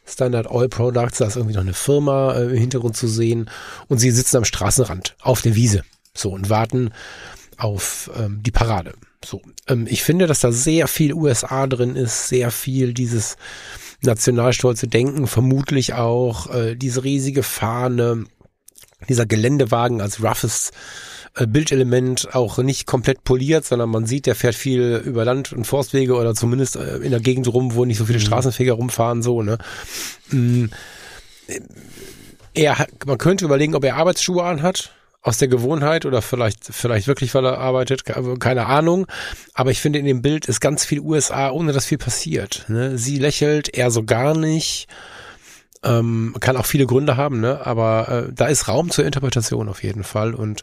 Standard 0.06 0.48
Oil 0.52 0.68
Products, 0.68 1.18
da 1.18 1.26
ist 1.26 1.34
irgendwie 1.34 1.56
noch 1.56 1.62
eine 1.62 1.74
Firma 1.74 2.34
äh, 2.34 2.44
im 2.44 2.58
Hintergrund 2.58 2.96
zu 2.96 3.08
sehen. 3.08 3.50
Und 3.88 3.98
sie 3.98 4.12
sitzen 4.12 4.36
am 4.36 4.44
Straßenrand 4.44 5.16
auf 5.20 5.42
der 5.42 5.56
Wiese. 5.56 5.82
So 6.14 6.30
und 6.30 6.48
warten 6.48 6.92
auf 7.58 8.10
ähm, 8.16 8.40
die 8.42 8.50
Parade. 8.50 8.94
So, 9.24 9.42
ähm, 9.66 9.86
ich 9.88 10.02
finde, 10.02 10.26
dass 10.26 10.40
da 10.40 10.52
sehr 10.52 10.88
viel 10.88 11.12
USA 11.12 11.66
drin 11.66 11.96
ist, 11.96 12.28
sehr 12.28 12.50
viel 12.50 12.94
dieses 12.94 13.36
nationalstolze 14.00 14.86
Denken, 14.86 15.26
vermutlich 15.26 15.94
auch 15.94 16.52
äh, 16.54 16.76
diese 16.76 17.02
riesige 17.04 17.42
Fahne, 17.42 18.24
dieser 19.08 19.26
Geländewagen 19.26 20.00
als 20.00 20.22
roughes 20.22 20.70
äh, 21.34 21.46
Bildelement 21.46 22.34
auch 22.34 22.58
nicht 22.58 22.86
komplett 22.86 23.24
poliert, 23.24 23.64
sondern 23.64 23.90
man 23.90 24.06
sieht, 24.06 24.26
der 24.26 24.34
fährt 24.36 24.54
viel 24.54 25.02
über 25.04 25.24
Land- 25.24 25.52
und 25.52 25.66
Forstwege 25.66 26.14
oder 26.14 26.34
zumindest 26.34 26.76
äh, 26.76 26.98
in 26.98 27.10
der 27.10 27.20
Gegend 27.20 27.48
rum, 27.48 27.74
wo 27.74 27.84
nicht 27.84 27.98
so 27.98 28.04
viele 28.04 28.18
mhm. 28.18 28.24
Straßenfeger 28.24 28.74
rumfahren, 28.74 29.22
so, 29.22 29.42
ne. 29.42 29.58
Mhm. 30.30 30.70
Er 32.54 32.86
man 33.06 33.18
könnte 33.18 33.44
überlegen, 33.44 33.74
ob 33.74 33.84
er 33.84 33.96
Arbeitsschuhe 33.96 34.42
anhat, 34.42 34.92
aus 35.20 35.38
der 35.38 35.48
Gewohnheit 35.48 36.06
oder 36.06 36.22
vielleicht, 36.22 36.64
vielleicht 36.64 37.06
wirklich, 37.08 37.34
weil 37.34 37.44
er 37.44 37.58
arbeitet, 37.58 38.04
keine 38.04 38.66
Ahnung. 38.66 39.06
Aber 39.52 39.70
ich 39.70 39.80
finde, 39.80 39.98
in 39.98 40.04
dem 40.04 40.22
Bild 40.22 40.46
ist 40.46 40.60
ganz 40.60 40.84
viel 40.84 41.00
USA, 41.00 41.50
ohne 41.50 41.72
dass 41.72 41.86
viel 41.86 41.98
passiert. 41.98 42.64
Ne? 42.68 42.98
Sie 42.98 43.18
lächelt, 43.18 43.76
er 43.76 43.90
so 43.90 44.04
gar 44.04 44.36
nicht. 44.36 44.86
Ähm, 45.84 46.34
kann 46.40 46.56
auch 46.56 46.66
viele 46.66 46.86
Gründe 46.86 47.16
haben, 47.16 47.38
ne? 47.38 47.64
aber 47.64 48.08
äh, 48.08 48.32
da 48.32 48.46
ist 48.46 48.66
Raum 48.66 48.90
zur 48.90 49.04
Interpretation 49.04 49.68
auf 49.68 49.84
jeden 49.84 50.02
Fall 50.02 50.34
und 50.34 50.62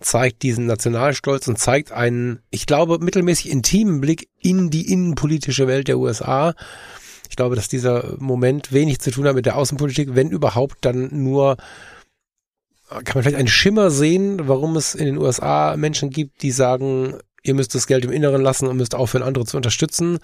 zeigt 0.00 0.42
diesen 0.42 0.64
Nationalstolz 0.64 1.46
und 1.48 1.58
zeigt 1.58 1.92
einen, 1.92 2.40
ich 2.48 2.64
glaube, 2.64 2.98
mittelmäßig 2.98 3.50
intimen 3.50 4.00
Blick 4.00 4.30
in 4.40 4.70
die 4.70 4.90
innenpolitische 4.90 5.66
Welt 5.66 5.88
der 5.88 5.98
USA. 5.98 6.54
Ich 7.28 7.36
glaube, 7.36 7.56
dass 7.56 7.68
dieser 7.68 8.14
Moment 8.18 8.72
wenig 8.72 9.00
zu 9.00 9.10
tun 9.10 9.26
hat 9.26 9.34
mit 9.34 9.44
der 9.44 9.56
Außenpolitik, 9.56 10.14
wenn 10.14 10.30
überhaupt 10.30 10.78
dann 10.80 11.08
nur 11.10 11.58
kann 12.88 13.14
man 13.14 13.22
vielleicht 13.22 13.38
einen 13.38 13.48
Schimmer 13.48 13.90
sehen, 13.90 14.48
warum 14.48 14.76
es 14.76 14.94
in 14.94 15.06
den 15.06 15.18
USA 15.18 15.76
Menschen 15.76 16.10
gibt, 16.10 16.42
die 16.42 16.50
sagen, 16.50 17.18
ihr 17.44 17.54
müsst 17.54 17.74
das 17.74 17.86
Geld 17.86 18.04
im 18.04 18.10
Inneren 18.10 18.42
lassen 18.42 18.66
und 18.66 18.76
müsst 18.78 18.94
aufhören, 18.94 19.22
andere 19.22 19.44
zu 19.44 19.56
unterstützen. 19.56 20.18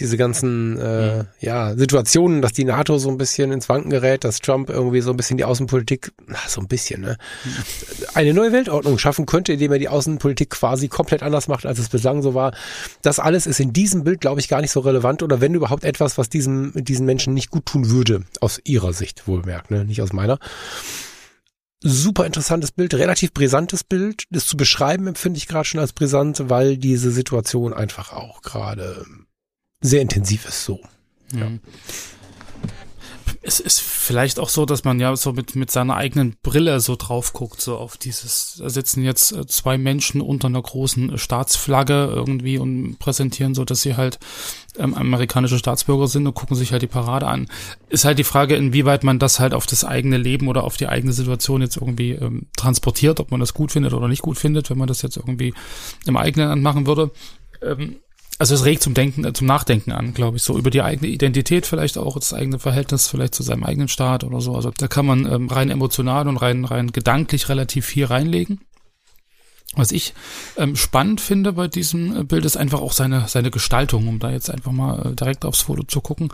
Diese 0.00 0.16
ganzen 0.16 0.78
äh, 0.78 1.24
ja, 1.40 1.74
Situationen, 1.74 2.42
dass 2.42 2.52
die 2.52 2.64
NATO 2.64 2.98
so 2.98 3.08
ein 3.08 3.16
bisschen 3.16 3.52
ins 3.52 3.68
Wanken 3.68 3.90
gerät, 3.90 4.22
dass 4.22 4.40
Trump 4.40 4.68
irgendwie 4.68 5.00
so 5.00 5.10
ein 5.10 5.16
bisschen 5.16 5.38
die 5.38 5.44
Außenpolitik, 5.44 6.12
na, 6.26 6.38
so 6.46 6.60
ein 6.60 6.68
bisschen, 6.68 7.00
ne, 7.00 7.16
eine 8.14 8.34
neue 8.34 8.52
Weltordnung 8.52 8.98
schaffen 8.98 9.26
könnte, 9.26 9.52
indem 9.52 9.72
er 9.72 9.78
die 9.78 9.88
Außenpolitik 9.88 10.50
quasi 10.50 10.88
komplett 10.88 11.22
anders 11.22 11.48
macht, 11.48 11.64
als 11.64 11.78
es 11.78 11.88
bislang 11.88 12.22
so 12.22 12.34
war. 12.34 12.52
Das 13.02 13.18
alles 13.18 13.46
ist 13.46 13.60
in 13.60 13.72
diesem 13.72 14.04
Bild, 14.04 14.20
glaube 14.20 14.40
ich, 14.40 14.48
gar 14.48 14.60
nicht 14.60 14.72
so 14.72 14.80
relevant 14.80 15.22
oder 15.22 15.40
wenn 15.40 15.54
überhaupt 15.54 15.84
etwas, 15.84 16.18
was 16.18 16.28
diesem, 16.28 16.72
diesen 16.74 17.06
Menschen 17.06 17.34
nicht 17.34 17.50
gut 17.50 17.66
tun 17.66 17.88
würde, 17.90 18.22
aus 18.40 18.60
ihrer 18.64 18.92
Sicht 18.92 19.26
wohlmerkt, 19.26 19.70
ne, 19.70 19.84
nicht 19.84 20.02
aus 20.02 20.12
meiner 20.12 20.38
super 21.82 22.26
interessantes 22.26 22.72
Bild, 22.72 22.94
relativ 22.94 23.32
brisantes 23.32 23.84
Bild. 23.84 24.24
Das 24.30 24.46
zu 24.46 24.56
beschreiben 24.56 25.06
empfinde 25.06 25.38
ich 25.38 25.46
gerade 25.46 25.64
schon 25.64 25.80
als 25.80 25.92
brisant, 25.92 26.48
weil 26.48 26.76
diese 26.76 27.10
Situation 27.10 27.72
einfach 27.72 28.12
auch 28.12 28.42
gerade 28.42 29.04
sehr 29.80 30.02
intensiv 30.02 30.46
ist 30.46 30.64
so. 30.64 30.80
Ja. 31.32 31.50
Es 33.40 33.60
ist 33.60 33.80
vielleicht 33.80 34.38
auch 34.40 34.48
so, 34.48 34.66
dass 34.66 34.84
man 34.84 34.98
ja 35.00 35.14
so 35.16 35.32
mit, 35.32 35.54
mit 35.54 35.70
seiner 35.70 35.96
eigenen 35.96 36.36
Brille 36.42 36.80
so 36.80 36.96
drauf 36.96 37.32
guckt, 37.32 37.60
so 37.60 37.76
auf 37.76 37.96
dieses, 37.96 38.56
da 38.58 38.68
sitzen 38.68 39.04
jetzt 39.04 39.32
äh, 39.32 39.46
zwei 39.46 39.78
Menschen 39.78 40.20
unter 40.20 40.48
einer 40.48 40.60
großen 40.60 41.18
Staatsflagge 41.18 42.10
irgendwie 42.12 42.58
und 42.58 42.98
präsentieren 42.98 43.54
so, 43.54 43.64
dass 43.64 43.82
sie 43.82 43.96
halt 43.96 44.18
ähm, 44.78 44.94
amerikanische 44.94 45.58
Staatsbürger 45.58 46.08
sind 46.08 46.26
und 46.26 46.34
gucken 46.34 46.56
sich 46.56 46.72
halt 46.72 46.82
die 46.82 46.86
Parade 46.88 47.26
an. 47.26 47.48
Ist 47.88 48.04
halt 48.04 48.18
die 48.18 48.24
Frage, 48.24 48.56
inwieweit 48.56 49.04
man 49.04 49.18
das 49.18 49.40
halt 49.40 49.54
auf 49.54 49.66
das 49.66 49.84
eigene 49.84 50.16
Leben 50.16 50.48
oder 50.48 50.64
auf 50.64 50.76
die 50.76 50.88
eigene 50.88 51.12
Situation 51.12 51.62
jetzt 51.62 51.76
irgendwie 51.76 52.12
ähm, 52.12 52.46
transportiert, 52.56 53.20
ob 53.20 53.30
man 53.30 53.40
das 53.40 53.54
gut 53.54 53.72
findet 53.72 53.92
oder 53.92 54.08
nicht 54.08 54.22
gut 54.22 54.38
findet, 54.38 54.70
wenn 54.70 54.78
man 54.78 54.88
das 54.88 55.02
jetzt 55.02 55.16
irgendwie 55.16 55.54
im 56.06 56.16
eigenen 56.16 56.48
Land 56.48 56.62
machen 56.62 56.86
würde. 56.86 57.10
Ähm, 57.62 57.96
also 58.38 58.54
es 58.54 58.64
regt 58.64 58.82
zum 58.82 58.94
Denken, 58.94 59.24
äh, 59.24 59.32
zum 59.32 59.46
Nachdenken 59.46 59.92
an, 59.92 60.14
glaube 60.14 60.36
ich, 60.36 60.42
so 60.42 60.56
über 60.56 60.70
die 60.70 60.82
eigene 60.82 61.10
Identität 61.10 61.66
vielleicht 61.66 61.98
auch, 61.98 62.14
das 62.14 62.32
eigene 62.32 62.58
Verhältnis 62.58 63.08
vielleicht 63.08 63.34
zu 63.34 63.42
seinem 63.42 63.64
eigenen 63.64 63.88
Staat 63.88 64.22
oder 64.22 64.40
so. 64.40 64.54
Also 64.54 64.70
da 64.76 64.86
kann 64.86 65.06
man 65.06 65.30
ähm, 65.30 65.48
rein 65.48 65.70
emotional 65.70 66.28
und 66.28 66.36
rein, 66.36 66.64
rein 66.64 66.92
gedanklich 66.92 67.48
relativ 67.48 67.86
viel 67.86 68.04
reinlegen. 68.04 68.60
Was 69.74 69.92
ich 69.92 70.14
ähm, 70.56 70.76
spannend 70.76 71.20
finde 71.20 71.52
bei 71.52 71.68
diesem 71.68 72.16
äh, 72.16 72.24
Bild 72.24 72.46
ist 72.46 72.56
einfach 72.56 72.80
auch 72.80 72.92
seine, 72.92 73.28
seine 73.28 73.50
Gestaltung, 73.50 74.08
um 74.08 74.18
da 74.18 74.30
jetzt 74.30 74.50
einfach 74.50 74.72
mal 74.72 75.10
äh, 75.10 75.14
direkt 75.14 75.44
aufs 75.44 75.60
Foto 75.60 75.82
zu 75.82 76.00
gucken. 76.00 76.32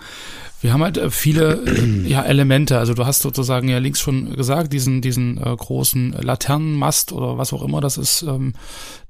Wir 0.61 0.73
haben 0.73 0.85
halt 0.85 0.99
äh, 0.99 1.11
viele 1.11 1.65
äh, 1.67 2.09
ja, 2.09 2.23
Elemente. 2.23 2.79
Also 2.79 2.95
du 2.95 3.05
hast 3.05 3.23
sozusagen 3.23 3.69
ja 3.69 3.79
links 3.79 4.01
schon 4.01 4.37
gesagt, 4.37 4.73
diesen, 4.73 5.03
diesen 5.03 5.39
äh, 5.39 5.55
großen 5.57 6.13
Laternenmast 6.13 7.11
oder 7.11 7.37
was 7.37 7.53
auch 7.53 7.63
immer 7.63 7.81
das 7.81 7.99
ist, 7.99 8.23
ähm, 8.23 8.53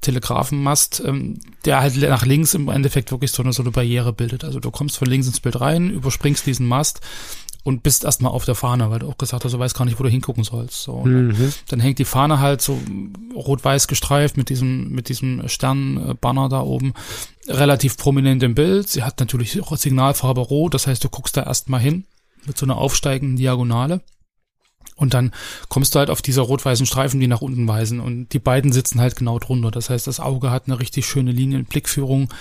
Telegrafenmast, 0.00 1.02
ähm, 1.04 1.38
der 1.66 1.81
halt 1.81 1.97
nach 1.97 2.25
links 2.25 2.54
im 2.54 2.69
Endeffekt 2.69 3.12
wirklich 3.12 3.31
so 3.31 3.43
eine, 3.43 3.52
so 3.52 3.62
eine 3.62 3.73
Barriere 3.73 4.14
bildet. 4.14 4.43
Also 4.43 4.59
du 4.59 4.71
kommst 4.71 4.97
von 4.97 5.07
links 5.07 5.26
ins 5.26 5.40
Bild 5.40 5.61
rein, 5.61 5.90
überspringst 5.90 6.47
diesen 6.47 6.66
Mast 6.66 7.02
und 7.64 7.83
bist 7.83 8.04
erstmal 8.04 8.30
auf 8.30 8.44
der 8.44 8.54
Fahne, 8.54 8.90
weil 8.90 9.00
du 9.00 9.09
auch 9.09 9.18
gesagt 9.18 9.44
hast, 9.44 9.52
du 9.52 9.59
weißt 9.59 9.76
gar 9.76 9.87
nicht, 9.87 9.99
wo 9.99 10.04
du 10.04 10.11
hingucken 10.11 10.44
sollst. 10.44 10.83
So, 10.83 11.00
mhm. 11.00 11.52
dann, 11.68 11.80
hängt 11.80 11.99
die 11.99 12.04
Fahne 12.04 12.38
halt 12.38 12.61
so 12.61 12.78
rot-weiß 13.35 13.88
gestreift 13.88 14.37
mit 14.37 14.50
diesem, 14.50 14.90
mit 14.90 15.09
diesem 15.09 15.49
Sternbanner 15.49 16.50
da 16.50 16.61
oben 16.61 16.92
relativ 17.49 17.97
prominent 17.97 18.42
im 18.42 18.54
Bild. 18.54 18.88
Sie 18.88 19.02
hat 19.02 19.18
natürlich 19.18 19.61
auch 19.62 19.76
Signalfarbe 19.76 20.42
rot, 20.42 20.75
das 20.75 20.87
heißt, 20.87 21.02
du 21.02 21.09
guckst 21.09 21.37
da 21.37 21.42
erstmal 21.42 21.80
hin 21.80 22.04
mit 22.47 22.59
so 22.59 22.66
einer 22.66 22.76
aufsteigenden 22.76 23.38
Diagonale. 23.38 24.02
Und 24.97 25.13
dann 25.13 25.33
kommst 25.69 25.95
du 25.95 25.99
halt 25.99 26.09
auf 26.09 26.23
diese 26.23 26.41
rot-weißen 26.41 26.87
Streifen, 26.87 27.19
die 27.19 27.27
nach 27.27 27.41
unten 27.41 27.67
weisen. 27.67 27.99
Und 27.99 28.33
die 28.33 28.39
beiden 28.39 28.71
sitzen 28.71 29.01
halt 29.01 29.17
genau 29.17 29.41
drunter. 29.41 29.73
Das 29.73 29.91
heißt, 29.91 30.07
das 30.07 30.21
Auge 30.21 30.51
hat 30.51 30.65
eine 30.67 30.79
richtig 30.79 31.07
schöne 31.07 31.33
Linienblickführung 31.33 32.33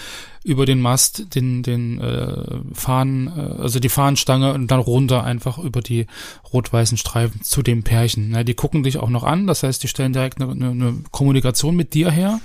über 0.43 0.65
den 0.65 0.79
Mast, 0.79 1.35
den, 1.35 1.63
den 1.63 1.99
äh, 1.99 2.59
Fahnen, 2.73 3.27
äh, 3.27 3.61
also 3.61 3.79
die 3.79 3.89
Fahnenstange 3.89 4.53
und 4.53 4.69
dann 4.69 4.79
runter 4.79 5.23
einfach 5.23 5.57
über 5.57 5.81
die 5.81 6.05
rot-weißen 6.51 6.97
Streifen 6.97 7.41
zu 7.41 7.63
dem 7.63 7.83
Pärchen. 7.83 8.31
Ja, 8.31 8.43
die 8.43 8.53
gucken 8.53 8.83
dich 8.83 8.97
auch 8.97 9.09
noch 9.09 9.23
an. 9.23 9.47
Das 9.47 9.63
heißt, 9.63 9.81
die 9.81 9.87
stellen 9.87 10.13
direkt 10.13 10.39
eine, 10.39 10.51
eine, 10.51 10.95
Kommunikation 11.11 11.75
mit 11.75 11.95
dir 11.95 12.11
her. 12.11 12.39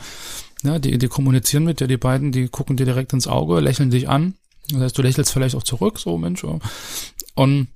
Ja, 0.63 0.79
die, 0.79 0.97
die 0.97 1.09
kommunizieren 1.09 1.65
mit 1.65 1.81
dir, 1.81 1.87
die 1.87 1.99
beiden, 1.99 2.33
die 2.33 2.49
gucken 2.49 2.77
dir 2.77 2.87
direkt 2.87 3.13
ins 3.13 3.27
Auge, 3.27 3.61
lächeln 3.61 3.91
dich 3.91 4.09
an. 4.09 4.35
Das 4.71 4.81
heißt, 4.81 4.99
du 4.99 5.03
lächelst 5.03 5.33
vielleicht 5.33 5.55
auch 5.55 5.63
zurück, 5.63 5.99
so 5.99 6.17
Mensch. 6.17 6.45
Und 7.35 7.69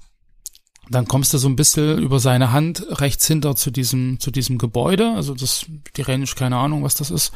dann 0.90 1.06
kommst 1.06 1.32
du 1.32 1.38
so 1.38 1.48
ein 1.48 1.56
bisschen 1.56 1.98
über 1.98 2.18
seine 2.18 2.52
Hand 2.52 2.84
rechts 2.88 3.26
hinter 3.26 3.54
zu 3.54 3.70
diesem, 3.70 4.18
zu 4.18 4.30
diesem 4.30 4.58
Gebäude. 4.58 5.12
Also 5.12 5.34
das, 5.34 5.66
die 5.96 6.02
Rhenisch, 6.02 6.34
keine 6.34 6.56
Ahnung, 6.56 6.82
was 6.82 6.94
das 6.94 7.10
ist. 7.10 7.32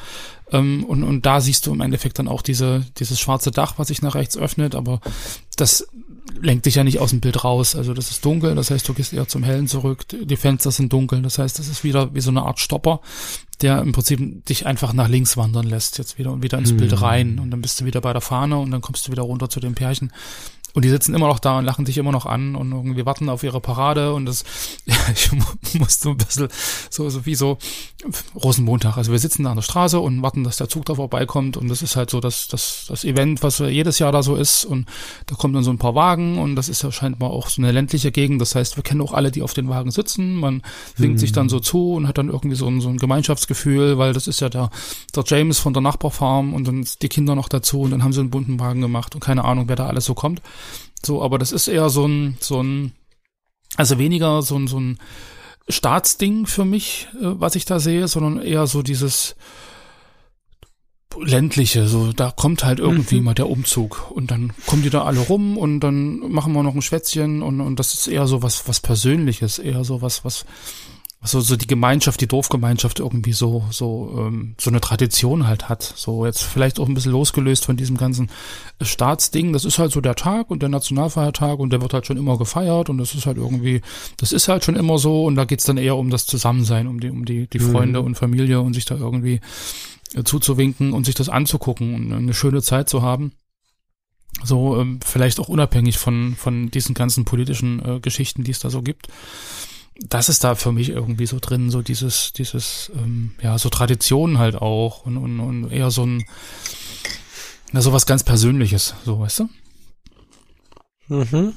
Ähm, 0.51 0.85
und, 0.85 1.05
und 1.05 1.25
da 1.27 1.41
siehst 1.41 1.67
du 1.67 1.73
im 1.73 1.81
Endeffekt 1.81 2.19
dann 2.19 2.29
auch 2.29 2.43
diese, 2.43 2.85
dieses 2.99 3.21
schwarze 3.21 3.53
Dach, 3.53 3.75
was 3.77 3.89
sich 3.89 4.03
nach 4.03 4.15
rechts 4.15 4.37
öffnet. 4.37 4.75
Aber 4.75 5.01
das 5.57 5.87
lenkt 6.41 6.67
dich 6.67 6.75
ja 6.75 6.85
nicht 6.85 6.99
aus 6.99 7.11
dem 7.11 7.21
Bild 7.21 7.45
raus. 7.45 7.77
Also 7.77 7.95
das 7.95 8.11
ist 8.11 8.25
dunkel, 8.25 8.55
das 8.55 8.71
heißt, 8.71 8.89
du 8.89 8.95
gehst 8.95 9.13
eher 9.13 9.29
zum 9.29 9.43
Hellen 9.43 9.69
zurück. 9.69 10.05
Die 10.09 10.37
Fenster 10.37 10.71
sind 10.71 10.93
dunkel, 10.93 11.23
das 11.23 11.39
heißt, 11.39 11.59
das 11.59 11.69
ist 11.69 11.85
wieder 11.85 12.15
wie 12.15 12.21
so 12.21 12.31
eine 12.31 12.43
Art 12.43 12.61
Stopper, 12.61 13.01
der 13.63 13.81
im 13.81 13.93
Prinzip 13.93 14.45
dich 14.47 14.67
einfach 14.67 14.93
nach 14.93 15.09
links 15.09 15.37
wandern 15.37 15.67
lässt 15.67 15.99
jetzt 15.99 16.19
wieder 16.19 16.33
und 16.33 16.43
wieder 16.43 16.59
ins 16.59 16.73
mhm. 16.73 16.79
Bild 16.79 17.01
rein. 17.01 17.39
Und 17.39 17.51
dann 17.51 17.63
bist 17.63 17.81
du 17.81 17.85
wieder 17.85 18.01
bei 18.01 18.13
der 18.13 18.23
Fahne 18.23 18.59
und 18.59 18.71
dann 18.71 18.81
kommst 18.81 19.07
du 19.07 19.13
wieder 19.13 19.23
runter 19.23 19.49
zu 19.49 19.61
dem 19.61 19.75
Pärchen. 19.75 20.13
Und 20.77 20.85
die 20.85 20.91
sitzen 20.91 21.15
immer 21.15 21.27
noch 21.27 21.39
da 21.39 21.57
und 21.57 21.65
lachen 21.65 21.87
dich 21.87 21.97
immer 21.97 22.13
noch 22.13 22.27
an 22.27 22.55
und 22.55 22.71
irgendwie 22.71 23.07
warten 23.07 23.31
auf 23.31 23.43
ihre 23.43 23.63
Parade 23.63 24.13
und 24.13 24.27
das, 24.27 24.45
ja, 24.85 24.95
ich 25.11 25.33
musste 25.79 26.11
ein 26.11 26.19
bisschen 26.19 26.49
so, 26.91 27.09
so 27.09 27.25
wie 27.25 27.35
so 27.35 27.57
Rosenmontag. 28.35 28.99
Also 28.99 29.11
wir 29.11 29.19
sitzen 29.19 29.45
da 29.45 29.53
an 29.53 29.57
der 29.57 29.63
Straße 29.63 29.99
und 29.99 30.21
warten, 30.21 30.45
dass 30.45 30.59
der 30.59 30.69
Zug 30.69 30.85
da 30.85 30.97
vorbeikommt 30.97 31.57
und 31.57 31.69
das 31.69 31.81
ist 31.81 31.97
halt 31.97 32.11
so 32.11 32.21
das, 32.21 32.49
das, 32.49 32.85
das 32.91 33.05
Event, 33.05 33.43
was 33.43 33.61
jedes 33.61 33.99
Jahr 34.01 34.13
da 34.13 34.23
so 34.23 34.37
ist 34.37 34.67
und 34.67 34.87
da 35.25 35.35
kommen 35.35 35.55
dann 35.55 35.65
so 35.65 35.71
ein 35.71 35.79
paar 35.79 35.95
Wagen 35.95 36.39
und 36.39 36.57
das 36.57 36.69
ist 36.69 36.83
ja 36.83 36.93
scheinbar 36.93 37.31
auch 37.31 37.49
so 37.49 37.63
eine 37.63 37.73
ländliche 37.73 38.13
Gegend. 38.13 38.43
Das 38.43 38.55
heißt, 38.55 38.77
wir 38.77 38.83
kennen 38.83 39.01
auch 39.01 39.15
alle, 39.15 39.31
die 39.31 39.41
auf 39.41 39.55
den 39.55 39.71
Wagen 39.71 39.91
sitzen. 39.91 40.35
Man 40.35 40.61
winkt 40.99 41.15
mhm. 41.15 41.21
sich 41.21 41.33
dann 41.33 41.49
so 41.49 41.59
zu 41.59 41.95
und 41.95 42.07
hat 42.07 42.19
dann 42.19 42.29
irgendwie 42.29 42.57
so 42.57 42.67
ein, 42.67 42.83
so 42.83 42.91
ein 42.91 42.99
Gemeinschaftsgefühl, 42.99 43.97
weil 43.97 44.13
das 44.13 44.27
ist 44.27 44.41
ja 44.41 44.51
der, 44.51 44.69
der 45.15 45.25
James 45.27 45.59
von 45.59 45.73
der 45.73 45.81
Nachbarfarm 45.81 46.53
und 46.53 46.69
dann 46.69 46.87
die 47.01 47.09
Kinder 47.09 47.35
noch 47.35 47.49
dazu 47.49 47.81
und 47.81 47.93
dann 47.93 48.05
haben 48.05 48.13
sie 48.13 48.21
einen 48.21 48.29
bunten 48.29 48.61
Wagen 48.61 48.83
gemacht 48.83 49.15
und 49.15 49.23
keine 49.23 49.47
Ahnung, 49.47 49.69
wer 49.69 49.77
da 49.77 49.87
alles 49.87 50.05
so 50.05 50.13
kommt. 50.13 50.43
So, 51.05 51.23
aber 51.23 51.39
das 51.39 51.53
ist 51.53 51.69
eher 51.69 51.89
so 51.91 52.07
ein, 52.07 52.37
so 52.41 52.63
ein, 52.63 52.93
also 53.77 53.99
weniger 53.99 54.43
so 54.43 54.57
ein, 54.57 54.67
so 54.67 54.81
ein 54.81 54.99
Staatsding 55.69 56.47
für 56.47 56.65
mich, 56.65 57.09
äh, 57.15 57.41
was 57.41 57.55
ich 57.55 57.65
da 57.65 57.81
sehe, 57.81 58.09
sondern 58.09 58.41
eher 58.41 58.67
so 58.67 58.83
dieses 58.83 59.37
ländliche, 61.19 61.89
so 61.89 62.13
da 62.13 62.31
kommt 62.31 62.65
halt 62.65 62.79
irgendwie 62.79 63.19
mhm. 63.19 63.25
mal 63.25 63.35
der 63.35 63.49
Umzug 63.49 64.11
und 64.11 64.31
dann 64.31 64.53
kommen 64.67 64.83
die 64.83 64.91
da 64.91 65.05
alle 65.05 65.21
rum 65.21 65.57
und 65.57 65.81
dann 65.81 66.19
machen 66.19 66.53
wir 66.53 66.63
noch 66.63 66.75
ein 66.75 66.83
Schwätzchen 66.83 67.43
und, 67.43 67.61
und 67.61 67.79
das 67.79 67.95
ist 67.95 68.07
eher 68.07 68.27
so 68.27 68.43
was, 68.43 68.69
was 68.69 68.81
Persönliches, 68.81 69.59
eher 69.59 69.83
so 69.85 70.03
was, 70.03 70.25
was, 70.25 70.45
so, 71.23 71.41
so 71.41 71.57
die 71.57 71.67
Gemeinschaft, 71.67 72.21
die 72.21 72.29
Dorfgemeinschaft 72.29 73.01
irgendwie 73.01 73.33
so, 73.33 73.65
so, 73.71 74.27
ähm, 74.27 74.55
so 74.61 74.71
eine 74.71 74.81
Tradition 74.81 75.47
halt 75.47 75.69
hat. 75.69 75.83
So 75.83 76.25
jetzt 76.27 76.43
vielleicht 76.43 76.79
auch 76.79 76.87
ein 76.87 76.95
bisschen 76.95 77.13
losgelöst 77.13 77.65
von 77.65 77.77
diesem 77.77 77.97
ganzen 77.97 78.31
Staatsding. 78.81 79.53
Das 79.53 79.65
ist 79.65 79.79
halt 79.79 79.93
so 79.93 80.01
der 80.01 80.15
Tag 80.15 80.51
und 80.51 80.63
der 80.63 80.69
Nationalfeiertag 80.69 81.59
und 81.59 81.73
der 81.73 81.81
wird 81.81 81.95
halt 81.95 82.07
schon 82.07 82.17
immer 82.17 82.39
gefeiert 82.39 82.91
und 82.91 82.99
das 82.99 83.15
ist 83.15 83.27
halt 83.27 83.39
irgendwie, 83.39 83.81
das 84.19 84.33
ist 84.33 84.49
halt 84.49 84.65
schon 84.65 84.77
immer 84.77 84.99
so 84.99 85.25
und 85.25 85.37
da 85.37 85.45
geht's 85.45 85.65
dann 85.65 85.79
eher 85.79 85.97
um 85.97 86.11
das 86.11 86.27
Zusammensein, 86.27 86.87
um 86.87 87.01
die, 87.01 87.11
um 87.11 87.25
die, 87.25 87.49
die 87.49 87.59
Freunde 87.59 88.01
mhm. 88.01 88.07
und 88.07 88.15
Familie 88.15 88.61
und 88.61 88.75
sich 88.75 88.85
da 88.85 88.95
irgendwie 88.95 89.41
äh, 90.15 90.23
zuzuwinken 90.23 90.93
und 90.93 91.07
sich 91.07 91.15
das 91.15 91.29
anzugucken 91.29 91.95
und 91.95 92.13
eine 92.13 92.35
schöne 92.35 92.63
Zeit 92.63 92.89
zu 92.89 93.03
haben. 93.03 93.33
So, 94.45 94.79
ähm, 94.79 95.01
vielleicht 95.05 95.41
auch 95.41 95.49
unabhängig 95.49 95.97
von, 95.99 96.37
von 96.37 96.71
diesen 96.71 96.95
ganzen 96.95 97.25
politischen 97.25 97.85
äh, 97.85 98.01
Geschichten, 98.01 98.45
die 98.45 98.51
es 98.51 98.59
da 98.59 98.69
so 98.69 98.83
gibt 98.83 99.09
das 100.01 100.29
ist 100.29 100.45
da 100.45 100.55
für 100.55 100.73
mich 100.73 100.91
irgendwie 100.91 101.27
so 101.27 101.39
drin, 101.41 101.71
so 101.71 101.83
dieses, 101.83 102.33
dieses, 102.33 102.91
ähm, 102.95 103.33
ja, 103.43 103.59
so 103.59 103.69
Tradition 103.69 104.39
halt 104.39 104.57
auch 104.57 105.07
und, 105.07 105.17
und, 105.17 105.41
und 105.41 105.73
eher 105.73 105.91
so 105.91 106.05
ein, 106.05 106.25
na, 107.73 107.81
so 107.81 107.93
was 107.93 108.07
ganz 108.07 108.23
Persönliches, 108.23 108.95
so, 109.05 109.21
weißt 109.21 109.41
du? 109.41 109.49
Mhm. 111.09 111.53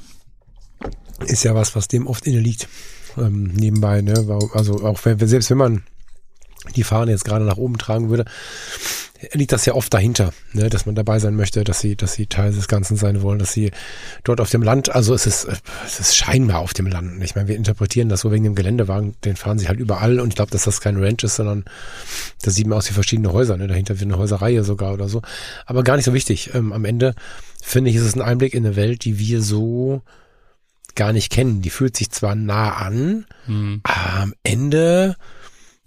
Ist 1.26 1.44
ja 1.44 1.54
was, 1.54 1.76
was 1.76 1.88
dem 1.88 2.08
oft 2.08 2.26
inne 2.28 2.40
liegt, 2.40 2.70
ähm, 3.18 3.44
nebenbei, 3.44 4.02
ne, 4.02 4.40
also 4.54 4.86
auch 4.86 5.04
wenn, 5.04 5.20
selbst 5.28 5.50
wenn 5.50 5.58
man 5.58 5.84
die 6.76 6.84
Fahne 6.84 7.12
jetzt 7.12 7.26
gerade 7.26 7.46
nach 7.46 7.58
oben 7.58 7.78
tragen 7.78 8.10
würde, 8.10 8.26
liegt 9.34 9.52
das 9.52 9.66
ja 9.66 9.74
oft 9.74 9.94
dahinter, 9.94 10.32
ne, 10.54 10.70
dass 10.70 10.86
man 10.86 10.96
dabei 10.96 11.20
sein 11.20 11.36
möchte, 11.36 11.64
dass 11.64 11.80
sie, 11.80 11.96
dass 11.96 12.14
sie 12.14 12.28
Teil 12.28 12.54
des 12.54 12.68
Ganzen 12.68 12.96
sein 12.96 13.22
wollen, 13.22 13.40
dass 13.40 13.52
sie 13.52 13.72
dort 14.24 14.40
auf 14.40 14.50
dem 14.50 14.62
Land, 14.62 14.90
also 14.90 15.14
es 15.14 15.26
ist, 15.26 15.48
es 15.86 16.00
ist 16.00 16.16
scheinbar 16.16 16.60
auf 16.60 16.74
dem 16.74 16.88
Land. 16.88 17.22
Ich 17.24 17.36
meine, 17.36 17.48
wir 17.48 17.56
interpretieren 17.56 18.10
das 18.10 18.22
so 18.22 18.32
wegen 18.32 18.44
dem 18.44 18.56
Geländewagen, 18.56 19.16
den 19.26 19.36
fahren 19.36 19.60
sie 19.60 19.68
halt 19.68 19.80
überall 19.80 20.20
und 20.20 20.30
ich 20.30 20.36
glaube, 20.36 20.52
dass 20.52 20.64
das 20.64 20.82
kein 20.82 20.98
Ranch 20.98 21.24
ist, 21.24 21.36
sondern 21.36 21.66
da 22.42 22.52
sieht 22.52 22.68
man 22.68 22.78
aus 22.78 22.90
wie 22.90 22.94
verschiedene 22.94 23.34
Häuser, 23.34 23.58
ne, 23.58 23.68
dahinter 23.68 24.00
wie 24.00 24.06
eine 24.06 24.18
Häuserreihe 24.18 24.64
sogar 24.64 24.94
oder 24.94 25.10
so. 25.10 25.22
Aber 25.66 25.84
gar 25.84 25.98
nicht 25.98 26.06
so 26.06 26.14
wichtig. 26.14 26.52
Ähm, 26.54 26.72
am 26.72 26.86
Ende 26.86 27.14
finde 27.62 27.90
ich, 27.90 27.98
ist 27.98 28.04
es 28.04 28.16
ein 28.16 28.22
Einblick 28.22 28.54
in 28.54 28.66
eine 28.66 28.76
Welt, 28.76 29.04
die 29.04 29.20
wir 29.20 29.42
so 29.42 30.02
gar 30.96 31.14
nicht 31.14 31.32
kennen. 31.32 31.62
Die 31.62 31.70
fühlt 31.70 31.96
sich 31.96 32.10
zwar 32.12 32.36
nah 32.36 32.74
an, 32.74 33.26
mhm. 33.48 33.82
aber 33.84 34.22
am 34.22 34.34
Ende 34.44 35.16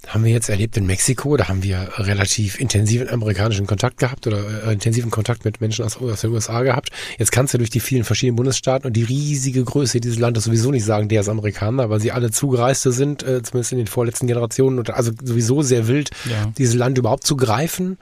haben 0.09 0.25
wir 0.25 0.33
jetzt 0.33 0.49
erlebt 0.49 0.77
in 0.77 0.87
Mexiko, 0.87 1.37
da 1.37 1.49
haben 1.49 1.63
wir 1.63 1.89
relativ 1.97 2.59
intensiven 2.59 3.09
amerikanischen 3.09 3.67
Kontakt 3.67 3.99
gehabt 3.99 4.27
oder 4.27 4.67
äh, 4.67 4.73
intensiven 4.73 5.11
Kontakt 5.11 5.45
mit 5.45 5.61
Menschen 5.61 5.85
aus, 5.85 5.97
aus 5.97 6.23
den 6.23 6.33
USA 6.33 6.63
gehabt. 6.63 6.91
Jetzt 7.19 7.31
kannst 7.31 7.55
du 7.55 7.59
durch 7.59 7.71
die 7.71 7.81
vielen 7.81 8.05
verschiedenen 8.05 8.37
Bundesstaaten 8.37 8.87
und 8.87 8.95
die 8.95 9.05
riesige 9.05 9.65
Größe 9.65 10.01
dieses 10.01 10.19
Landes 10.19 10.45
sowieso 10.45 10.71
nicht 10.71 10.85
sagen, 10.85 11.09
der 11.09 11.21
ist 11.21 11.29
Amerikaner, 11.29 11.89
weil 11.89 12.01
sie 12.01 12.13
alle 12.13 12.31
Zugereiste 12.31 12.91
sind, 12.93 13.23
äh, 13.23 13.43
zumindest 13.43 13.73
in 13.73 13.79
den 13.79 13.87
vorletzten 13.87 14.27
Generationen 14.27 14.79
und 14.79 14.91
also 14.91 15.13
sowieso 15.23 15.63
sehr 15.63 15.87
wild, 15.87 16.11
ja. 16.29 16.53
dieses 16.59 16.75
Land 16.75 16.99
überhaupt 16.99 17.27
zu 17.27 17.37
greifen. 17.37 17.99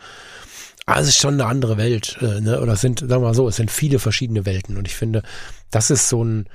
Aber 0.87 1.00
es 1.00 1.09
ist 1.09 1.19
schon 1.19 1.35
eine 1.35 1.47
andere 1.47 1.76
Welt, 1.76 2.16
äh, 2.21 2.40
ne? 2.40 2.61
oder 2.61 2.73
es 2.73 2.80
sind, 2.80 3.00
sagen 3.00 3.11
wir 3.11 3.21
mal 3.21 3.35
so, 3.35 3.47
es 3.47 3.57
sind 3.57 3.71
viele 3.71 3.99
verschiedene 3.99 4.47
Welten 4.47 4.76
und 4.76 4.88
ich 4.88 4.97
finde, 4.97 5.23
das 5.71 5.90
ist 5.90 6.09
so 6.09 6.25
ein 6.25 6.47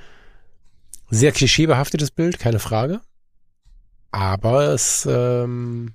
sehr 1.08 1.30
klischeebehaftetes 1.30 2.10
Bild, 2.10 2.38
keine 2.38 2.58
Frage. 2.58 3.00
Aber 4.16 4.72
es 4.72 5.06
ähm, 5.06 5.92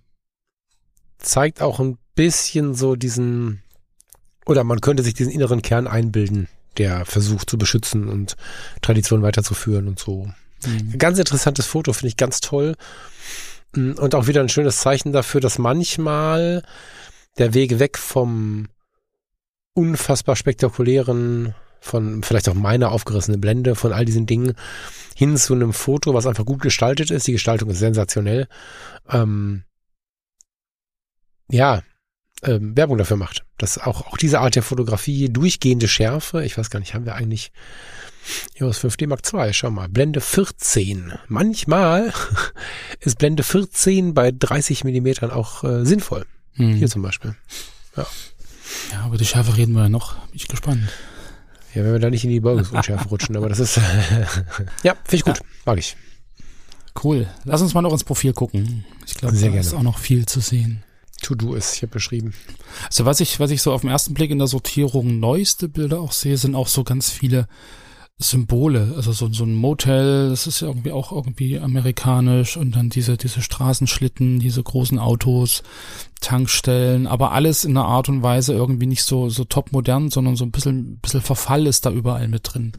zeigt 1.17 1.59
auch 1.59 1.79
ein 1.79 1.97
bisschen 2.13 2.75
so 2.75 2.95
diesen, 2.95 3.63
oder 4.45 4.63
man 4.63 4.79
könnte 4.79 5.01
sich 5.01 5.15
diesen 5.15 5.31
inneren 5.31 5.63
Kern 5.63 5.87
einbilden, 5.87 6.47
der 6.77 7.03
versucht 7.05 7.49
zu 7.49 7.57
beschützen 7.57 8.09
und 8.09 8.35
Tradition 8.83 9.23
weiterzuführen 9.23 9.87
und 9.87 9.97
so. 9.97 10.29
Mhm. 10.67 10.99
Ganz 10.99 11.17
interessantes 11.17 11.65
Foto, 11.65 11.93
finde 11.93 12.09
ich 12.09 12.17
ganz 12.17 12.41
toll. 12.41 12.75
Mm, 13.75 13.93
und 13.93 14.13
auch 14.13 14.27
wieder 14.27 14.41
ein 14.41 14.49
schönes 14.49 14.77
Zeichen 14.77 15.13
dafür, 15.13 15.41
dass 15.41 15.57
manchmal 15.57 16.61
der 17.39 17.55
Weg 17.55 17.79
weg 17.79 17.97
vom 17.97 18.67
unfassbar 19.73 20.35
spektakulären, 20.35 21.55
von 21.81 22.23
vielleicht 22.23 22.47
auch 22.47 22.53
meiner 22.53 22.91
aufgerissenen 22.91 23.41
Blende, 23.41 23.75
von 23.75 23.91
all 23.91 24.05
diesen 24.05 24.27
Dingen 24.27 24.53
hin 25.15 25.35
zu 25.35 25.53
einem 25.53 25.73
Foto, 25.73 26.13
was 26.13 26.27
einfach 26.27 26.45
gut 26.45 26.61
gestaltet 26.61 27.11
ist. 27.11 27.27
Die 27.27 27.33
Gestaltung 27.33 27.69
ist 27.69 27.79
sensationell. 27.79 28.47
Ähm, 29.09 29.63
ja, 31.50 31.81
ähm, 32.43 32.77
Werbung 32.77 32.97
dafür 32.97 33.17
macht. 33.17 33.43
Dass 33.57 33.77
auch, 33.77 34.07
auch 34.07 34.17
diese 34.17 34.39
Art 34.39 34.55
der 34.55 34.63
Fotografie, 34.63 35.29
durchgehende 35.29 35.88
Schärfe, 35.88 36.43
ich 36.45 36.57
weiß 36.57 36.69
gar 36.69 36.79
nicht, 36.79 36.93
haben 36.93 37.05
wir 37.05 37.15
eigentlich 37.15 37.51
EOS 38.55 38.83
5D 38.83 39.07
Mark 39.07 39.21
II, 39.33 39.53
schau 39.53 39.71
mal, 39.71 39.89
Blende 39.89 40.21
14. 40.21 41.13
Manchmal 41.27 42.13
ist 43.00 43.17
Blende 43.17 43.43
14 43.43 44.13
bei 44.13 44.31
30 44.31 44.83
Millimetern 44.83 45.31
auch 45.31 45.63
äh, 45.63 45.85
sinnvoll. 45.85 46.25
Hm. 46.53 46.75
Hier 46.75 46.88
zum 46.88 47.01
Beispiel. 47.01 47.35
Ja. 47.97 48.05
Ja, 48.91 49.07
über 49.07 49.17
die 49.17 49.25
Schärfe 49.25 49.57
reden 49.57 49.73
wir 49.73 49.83
ja 49.83 49.89
noch. 49.89 50.15
Bin 50.27 50.35
ich 50.35 50.47
gespannt. 50.47 50.88
Ja, 51.73 51.83
wenn 51.83 51.93
wir 51.93 51.99
da 51.99 52.09
nicht 52.09 52.23
in 52.23 52.29
die 52.29 52.39
Beugungsunschärfe 52.39 53.07
rutschen, 53.09 53.35
aber 53.37 53.49
das 53.49 53.59
ist, 53.59 53.77
ja, 54.83 54.95
finde 55.03 55.15
ich 55.15 55.23
gut. 55.23 55.37
Ja. 55.37 55.45
Mag 55.65 55.79
ich. 55.79 55.95
Cool. 57.01 57.27
Lass 57.45 57.61
uns 57.61 57.73
mal 57.73 57.81
noch 57.81 57.93
ins 57.93 58.03
Profil 58.03 58.33
gucken. 58.33 58.83
Ich 59.05 59.15
glaube, 59.15 59.37
da 59.37 59.47
ist 59.47 59.73
auch 59.73 59.83
noch 59.83 59.97
viel 59.97 60.25
zu 60.25 60.41
sehen. 60.41 60.83
To-Do 61.21 61.53
ist 61.53 61.75
hier 61.75 61.87
beschrieben. 61.87 62.33
Also 62.87 63.05
was 63.05 63.19
ich, 63.19 63.39
was 63.39 63.51
ich 63.51 63.61
so 63.61 63.71
auf 63.71 63.81
den 63.81 63.89
ersten 63.89 64.13
Blick 64.13 64.31
in 64.31 64.39
der 64.39 64.47
Sortierung 64.47 65.19
neueste 65.19 65.69
Bilder 65.69 66.01
auch 66.01 66.11
sehe, 66.11 66.37
sind 66.37 66.55
auch 66.55 66.67
so 66.67 66.83
ganz 66.83 67.09
viele 67.09 67.47
Symbole. 68.21 68.93
Also 68.95 69.11
so, 69.11 69.31
so 69.31 69.43
ein 69.43 69.55
Motel, 69.55 70.29
das 70.29 70.47
ist 70.47 70.61
ja 70.61 70.67
irgendwie 70.67 70.91
auch 70.91 71.11
irgendwie 71.11 71.59
amerikanisch 71.59 72.55
und 72.55 72.75
dann 72.75 72.89
diese, 72.89 73.17
diese 73.17 73.41
Straßenschlitten, 73.41 74.39
diese 74.39 74.61
großen 74.63 74.99
Autos, 74.99 75.63
Tankstellen, 76.21 77.07
aber 77.07 77.31
alles 77.31 77.65
in 77.65 77.75
einer 77.75 77.87
Art 77.87 78.07
und 78.07 78.21
Weise 78.21 78.53
irgendwie 78.53 78.85
nicht 78.85 79.03
so, 79.03 79.29
so 79.29 79.43
top 79.43 79.71
modern, 79.71 80.09
sondern 80.09 80.35
so 80.35 80.45
ein 80.45 80.51
bisschen, 80.51 80.99
bisschen 80.99 81.21
Verfall 81.21 81.65
ist 81.65 81.85
da 81.85 81.91
überall 81.91 82.27
mit 82.27 82.53
drin. 82.53 82.73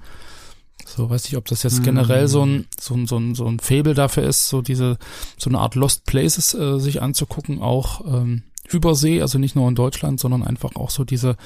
So, 0.86 1.10
weiß 1.10 1.26
ich, 1.26 1.36
ob 1.36 1.46
das 1.46 1.62
jetzt 1.62 1.82
generell 1.82 2.28
so 2.28 2.44
ein, 2.44 2.66
so 2.78 2.94
ein, 2.94 3.06
so 3.06 3.16
ein, 3.16 3.34
so 3.34 3.46
ein 3.46 3.60
Fable 3.60 3.94
dafür 3.94 4.24
ist, 4.24 4.48
so 4.48 4.62
diese, 4.62 4.98
so 5.38 5.48
eine 5.48 5.58
Art 5.58 5.74
Lost 5.74 6.06
Places 6.06 6.54
äh, 6.54 6.78
sich 6.78 7.02
anzugucken, 7.02 7.60
auch 7.60 8.04
ähm, 8.06 8.42
übersee, 8.68 9.22
also 9.22 9.38
nicht 9.38 9.56
nur 9.56 9.68
in 9.68 9.74
Deutschland, 9.74 10.20
sondern 10.20 10.42
einfach 10.42 10.76
auch 10.76 10.90
so 10.90 11.04
diese, 11.04 11.36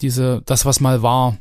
diese, 0.00 0.42
das, 0.46 0.64
was 0.64 0.80
mal 0.80 1.02
war, 1.02 1.36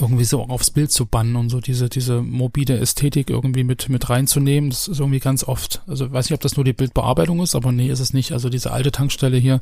irgendwie 0.00 0.24
so 0.24 0.42
aufs 0.44 0.70
Bild 0.70 0.90
zu 0.90 1.06
bannen 1.06 1.36
und 1.36 1.50
so 1.50 1.60
diese, 1.60 1.88
diese 1.88 2.22
mobile 2.22 2.78
Ästhetik 2.78 3.30
irgendwie 3.30 3.64
mit, 3.64 3.88
mit 3.88 4.08
reinzunehmen. 4.08 4.70
Das 4.70 4.88
ist 4.88 5.00
irgendwie 5.00 5.20
ganz 5.20 5.44
oft. 5.44 5.82
Also 5.86 6.10
weiß 6.10 6.26
nicht, 6.26 6.34
ob 6.34 6.40
das 6.40 6.56
nur 6.56 6.64
die 6.64 6.72
Bildbearbeitung 6.72 7.40
ist, 7.40 7.54
aber 7.54 7.72
nee, 7.72 7.90
ist 7.90 8.00
es 8.00 8.12
nicht. 8.12 8.32
Also 8.32 8.48
diese 8.48 8.72
alte 8.72 8.92
Tankstelle 8.92 9.36
hier, 9.36 9.60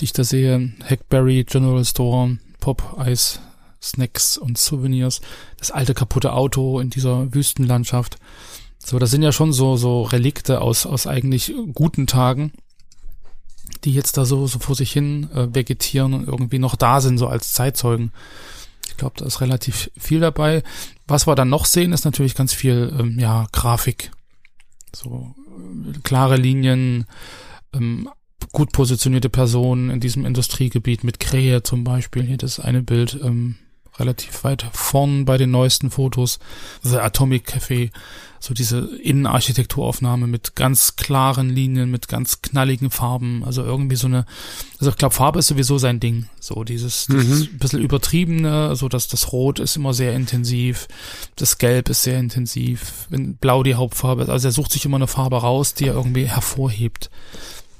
die 0.00 0.04
ich 0.04 0.12
da 0.12 0.24
sehe, 0.24 0.72
Hackberry 0.88 1.44
General 1.44 1.84
Store, 1.84 2.38
Pop 2.60 2.96
Eis 2.98 3.40
Snacks 3.82 4.38
und 4.38 4.58
Souvenirs, 4.58 5.20
das 5.58 5.70
alte 5.70 5.94
kaputte 5.94 6.32
Auto 6.32 6.80
in 6.80 6.90
dieser 6.90 7.32
Wüstenlandschaft. 7.34 8.18
So, 8.78 8.98
das 8.98 9.10
sind 9.10 9.22
ja 9.22 9.32
schon 9.32 9.52
so, 9.52 9.76
so 9.76 10.02
Relikte 10.02 10.60
aus, 10.60 10.86
aus 10.86 11.06
eigentlich 11.06 11.54
guten 11.74 12.06
Tagen, 12.06 12.52
die 13.84 13.92
jetzt 13.92 14.16
da 14.16 14.24
so, 14.24 14.46
so 14.46 14.58
vor 14.58 14.74
sich 14.74 14.92
hin 14.92 15.28
äh, 15.34 15.52
vegetieren 15.54 16.14
und 16.14 16.28
irgendwie 16.28 16.58
noch 16.58 16.76
da 16.76 17.00
sind, 17.00 17.18
so 17.18 17.26
als 17.26 17.52
Zeitzeugen. 17.52 18.12
Ich 18.96 18.98
glaube, 18.98 19.16
da 19.18 19.26
ist 19.26 19.42
relativ 19.42 19.90
viel 19.94 20.20
dabei. 20.20 20.62
Was 21.06 21.26
wir 21.26 21.34
dann 21.34 21.50
noch 21.50 21.66
sehen, 21.66 21.92
ist 21.92 22.06
natürlich 22.06 22.34
ganz 22.34 22.54
viel, 22.54 22.96
ähm, 22.98 23.18
ja, 23.18 23.46
Grafik. 23.52 24.10
So, 24.94 25.34
äh, 25.36 25.98
klare 26.02 26.36
Linien, 26.36 27.04
ähm, 27.74 28.08
gut 28.52 28.72
positionierte 28.72 29.28
Personen 29.28 29.90
in 29.90 30.00
diesem 30.00 30.24
Industriegebiet 30.24 31.04
mit 31.04 31.20
Krähe 31.20 31.62
zum 31.62 31.84
Beispiel. 31.84 32.22
Hier 32.22 32.38
das 32.38 32.58
eine 32.58 32.82
Bild, 32.82 33.20
ähm, 33.22 33.56
relativ 33.98 34.44
weit 34.44 34.66
vorn 34.72 35.24
bei 35.24 35.36
den 35.36 35.50
neuesten 35.50 35.90
Fotos. 35.90 36.38
The 36.82 36.98
Atomic 36.98 37.48
Café, 37.48 37.90
so 38.40 38.54
diese 38.54 38.78
Innenarchitekturaufnahme 39.02 40.26
mit 40.26 40.54
ganz 40.54 40.96
klaren 40.96 41.48
Linien, 41.48 41.90
mit 41.90 42.08
ganz 42.08 42.42
knalligen 42.42 42.90
Farben. 42.90 43.42
Also 43.44 43.62
irgendwie 43.62 43.96
so 43.96 44.06
eine, 44.06 44.26
also 44.78 44.90
ich 44.90 44.96
glaube, 44.96 45.14
Farbe 45.14 45.38
ist 45.38 45.48
sowieso 45.48 45.78
sein 45.78 46.00
Ding. 46.00 46.26
So 46.40 46.64
dieses, 46.64 47.06
dieses 47.06 47.50
mhm. 47.50 47.58
bisschen 47.58 47.82
übertriebene, 47.82 48.76
so 48.76 48.88
dass 48.88 49.08
das 49.08 49.32
Rot 49.32 49.58
ist 49.58 49.76
immer 49.76 49.94
sehr 49.94 50.14
intensiv, 50.14 50.88
das 51.36 51.58
Gelb 51.58 51.88
ist 51.88 52.02
sehr 52.02 52.18
intensiv, 52.18 53.06
wenn 53.08 53.36
Blau 53.36 53.62
die 53.62 53.74
Hauptfarbe 53.74 54.22
ist. 54.22 54.28
Also 54.28 54.48
er 54.48 54.52
sucht 54.52 54.72
sich 54.72 54.84
immer 54.84 54.96
eine 54.96 55.06
Farbe 55.06 55.36
raus, 55.36 55.74
die 55.74 55.86
er 55.86 55.94
irgendwie 55.94 56.26
hervorhebt 56.26 57.10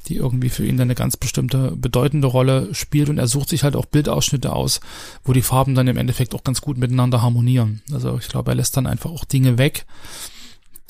die 0.08 0.16
irgendwie 0.16 0.48
für 0.48 0.64
ihn 0.64 0.76
dann 0.76 0.86
eine 0.86 0.94
ganz 0.94 1.16
bestimmte 1.16 1.72
bedeutende 1.76 2.26
Rolle 2.26 2.74
spielt 2.74 3.08
und 3.08 3.18
er 3.18 3.26
sucht 3.26 3.48
sich 3.48 3.62
halt 3.62 3.76
auch 3.76 3.86
Bildausschnitte 3.86 4.52
aus, 4.52 4.80
wo 5.24 5.32
die 5.32 5.42
Farben 5.42 5.74
dann 5.74 5.88
im 5.88 5.96
Endeffekt 5.96 6.34
auch 6.34 6.44
ganz 6.44 6.60
gut 6.60 6.78
miteinander 6.78 7.22
harmonieren. 7.22 7.82
Also 7.92 8.16
ich 8.18 8.28
glaube, 8.28 8.52
er 8.52 8.54
lässt 8.54 8.76
dann 8.76 8.86
einfach 8.86 9.10
auch 9.10 9.24
Dinge 9.24 9.58
weg, 9.58 9.86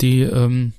die 0.01 0.21
ähm, 0.21 0.73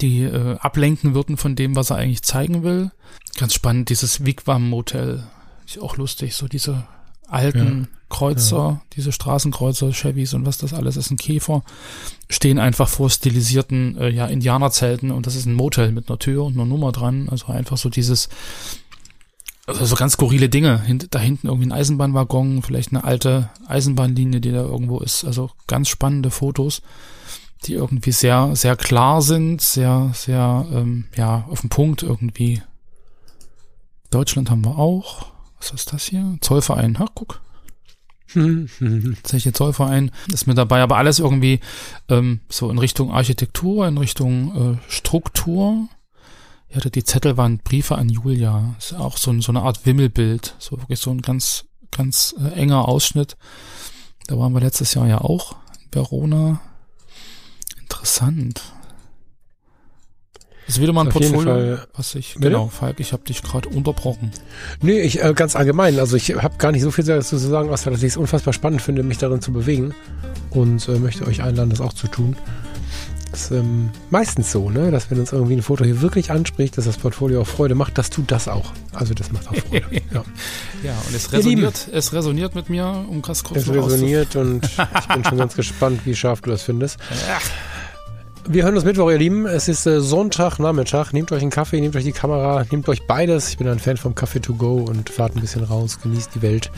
die 0.00 0.22
äh, 0.22 0.56
ablenken 0.58 1.14
würden 1.14 1.36
von 1.36 1.56
dem, 1.56 1.76
was 1.76 1.90
er 1.90 1.96
eigentlich 1.96 2.22
zeigen 2.22 2.62
will. 2.62 2.90
Ganz 3.36 3.54
spannend, 3.54 3.90
dieses 3.90 4.24
Wigwam 4.24 4.68
Motel. 4.68 5.26
Ist 5.66 5.80
auch 5.80 5.96
lustig, 5.96 6.34
so 6.34 6.48
diese 6.48 6.86
alten 7.26 7.88
Kreuzer, 8.08 8.56
ja. 8.56 8.80
diese 8.94 9.10
Straßenkreuzer, 9.10 9.92
Chevys 9.92 10.34
und 10.34 10.46
was 10.46 10.58
das 10.58 10.72
alles 10.72 10.96
ist, 10.96 11.10
ein 11.10 11.16
Käfer, 11.16 11.62
stehen 12.30 12.58
einfach 12.58 12.88
vor 12.88 13.10
stilisierten 13.10 13.98
äh, 13.98 14.08
ja, 14.10 14.26
Indianerzelten 14.26 15.10
und 15.10 15.26
das 15.26 15.34
ist 15.34 15.46
ein 15.46 15.54
Motel 15.54 15.90
mit 15.90 16.08
einer 16.08 16.18
Tür 16.18 16.44
und 16.44 16.54
einer 16.54 16.66
Nummer 16.66 16.92
dran. 16.92 17.28
Also 17.28 17.46
einfach 17.46 17.76
so 17.76 17.88
dieses, 17.88 18.28
also 19.66 19.84
so 19.84 19.96
ganz 19.96 20.12
skurrile 20.12 20.48
Dinge. 20.48 20.80
Hint, 20.82 21.08
da 21.10 21.18
hinten 21.18 21.48
irgendwie 21.48 21.68
ein 21.68 21.72
Eisenbahnwaggon, 21.72 22.62
vielleicht 22.62 22.92
eine 22.92 23.02
alte 23.02 23.50
Eisenbahnlinie, 23.66 24.40
die 24.40 24.52
da 24.52 24.62
irgendwo 24.62 25.00
ist. 25.00 25.24
Also 25.24 25.50
ganz 25.66 25.88
spannende 25.88 26.30
Fotos, 26.30 26.82
die 27.64 27.72
irgendwie 27.72 28.12
sehr, 28.12 28.54
sehr 28.54 28.76
klar 28.76 29.20
sind, 29.20 29.60
sehr, 29.60 30.12
sehr, 30.14 30.66
ähm, 30.72 31.06
ja, 31.16 31.44
auf 31.50 31.62
den 31.62 31.70
Punkt 31.70 32.04
irgendwie. 32.04 32.62
Deutschland 34.10 34.50
haben 34.50 34.64
wir 34.64 34.78
auch. 34.78 35.26
Was 35.58 35.72
ist 35.72 35.92
das 35.92 36.04
hier? 36.04 36.38
Zollverein. 36.40 37.00
Ha, 37.00 37.06
guck. 37.12 37.40
Tatsächlich 39.22 39.54
Zollverein 39.54 40.10
ist 40.32 40.46
mit 40.46 40.58
dabei, 40.58 40.82
aber 40.82 40.96
alles 40.96 41.18
irgendwie 41.18 41.60
ähm, 42.08 42.40
so 42.48 42.70
in 42.70 42.78
Richtung 42.78 43.12
Architektur, 43.12 43.88
in 43.88 43.98
Richtung 43.98 44.74
äh, 44.74 44.92
Struktur. 44.92 45.88
Ja, 46.68 46.80
die 46.80 47.04
Zettel 47.04 47.36
waren 47.36 47.58
Briefe 47.58 47.96
an 47.96 48.08
Julia. 48.08 48.74
Ist 48.78 48.94
auch 48.94 49.16
so, 49.16 49.38
so 49.40 49.52
eine 49.52 49.62
Art 49.62 49.86
Wimmelbild. 49.86 50.54
So 50.58 50.78
wirklich 50.78 50.98
so 50.98 51.10
ein 51.10 51.22
ganz, 51.22 51.64
ganz 51.90 52.34
äh, 52.38 52.48
enger 52.50 52.88
Ausschnitt. 52.88 53.36
Da 54.26 54.38
waren 54.38 54.52
wir 54.52 54.60
letztes 54.60 54.94
Jahr 54.94 55.06
ja 55.06 55.20
auch 55.20 55.56
in 55.80 55.92
Verona. 55.92 56.60
Interessant. 57.80 58.60
Das 60.66 60.76
ist 60.76 60.82
wieder 60.82 60.92
mal 60.92 61.02
ein 61.02 61.10
Portfolio, 61.10 61.42
Fall, 61.42 61.86
was 61.94 62.14
ich, 62.16 62.34
bitte? 62.34 62.48
genau, 62.48 62.66
Falk, 62.66 62.98
ich 62.98 63.12
habe 63.12 63.22
dich 63.22 63.42
gerade 63.42 63.68
unterbrochen. 63.68 64.32
Nee, 64.82 65.00
ich 65.00 65.22
äh, 65.22 65.32
ganz 65.32 65.54
allgemein, 65.54 65.98
also 66.00 66.16
ich 66.16 66.34
habe 66.34 66.56
gar 66.58 66.72
nicht 66.72 66.82
so 66.82 66.90
viel 66.90 67.04
dazu 67.04 67.38
zu 67.38 67.48
sagen, 67.48 67.70
außer 67.70 67.90
dass 67.90 68.02
ich 68.02 68.12
es 68.12 68.16
unfassbar 68.16 68.52
spannend 68.52 68.82
finde, 68.82 69.04
mich 69.04 69.18
darin 69.18 69.40
zu 69.40 69.52
bewegen 69.52 69.94
und 70.50 70.88
äh, 70.88 70.98
möchte 70.98 71.26
euch 71.26 71.42
einladen, 71.42 71.70
das 71.70 71.80
auch 71.80 71.92
zu 71.92 72.08
tun. 72.08 72.36
Ist 73.32 73.50
ähm, 73.50 73.90
meistens 74.10 74.50
so, 74.50 74.70
ne, 74.70 74.90
dass 74.90 75.10
wenn 75.10 75.20
uns 75.20 75.30
irgendwie 75.30 75.54
ein 75.54 75.62
Foto 75.62 75.84
hier 75.84 76.00
wirklich 76.00 76.30
anspricht, 76.30 76.78
dass 76.78 76.86
das 76.86 76.96
Portfolio 76.96 77.42
auch 77.42 77.46
Freude 77.46 77.74
macht, 77.74 77.98
das 77.98 78.10
tut 78.10 78.30
das 78.32 78.48
auch. 78.48 78.72
Also 78.92 79.14
das 79.14 79.30
macht 79.30 79.48
auch 79.48 79.56
Freude. 79.56 79.86
ja. 80.12 80.24
ja, 80.82 80.94
und 81.06 81.14
es 81.14 81.32
resoniert, 81.32 81.88
es 81.92 82.12
resoniert 82.12 82.54
mit 82.56 82.70
mir, 82.70 83.04
um 83.08 83.22
ganz 83.22 83.44
kurz 83.44 83.60
Es 83.60 83.68
resoniert 83.68 84.34
und 84.34 84.64
ich 84.64 85.08
bin 85.08 85.24
schon 85.24 85.38
ganz 85.38 85.54
gespannt, 85.54 86.00
wie 86.06 86.16
scharf 86.16 86.40
du 86.40 86.50
das 86.50 86.62
findest. 86.62 86.98
Wir 88.48 88.62
hören 88.62 88.76
uns 88.76 88.84
Mittwoch, 88.84 89.10
ihr 89.10 89.18
Lieben. 89.18 89.46
Es 89.46 89.66
ist 89.66 89.86
äh, 89.86 90.00
Sonntagnachmittag. 90.00 91.12
Nehmt 91.12 91.32
euch 91.32 91.42
einen 91.42 91.50
Kaffee, 91.50 91.80
nehmt 91.80 91.96
euch 91.96 92.04
die 92.04 92.12
Kamera, 92.12 92.64
nehmt 92.70 92.88
euch 92.88 93.04
beides. 93.04 93.48
Ich 93.48 93.58
bin 93.58 93.66
ein 93.66 93.80
Fan 93.80 93.96
vom 93.96 94.14
Kaffee 94.14 94.40
to 94.40 94.54
go 94.54 94.76
und 94.76 95.10
fahrt 95.10 95.34
ein 95.34 95.40
bisschen 95.40 95.64
raus, 95.64 95.98
genießt 96.00 96.30
die 96.36 96.42
Welt 96.42 96.70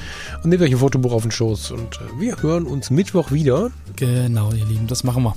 und 0.43 0.49
nehmt 0.49 0.63
euch 0.63 0.71
ein 0.71 0.79
Fotobuch 0.79 1.13
auf 1.13 1.23
den 1.23 1.31
Schoß. 1.31 1.73
Und 1.73 1.97
äh, 1.97 2.21
wir 2.21 2.43
hören 2.43 2.65
uns 2.65 2.91
Mittwoch 2.91 3.33
wieder. 3.33 3.71
Genau, 3.97 4.51
ihr 4.53 4.65
Lieben, 4.65 4.87
das 4.87 5.05
machen 5.05 5.23
wir. 5.25 5.35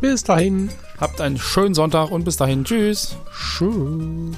Bis 0.00 0.22
dahin. 0.22 0.70
Habt 1.00 1.20
einen 1.20 1.38
schönen 1.38 1.74
Sonntag 1.74 2.12
und 2.12 2.24
bis 2.24 2.36
dahin. 2.36 2.64
Tschüss. 2.64 3.16
Tschüss. 3.32 4.36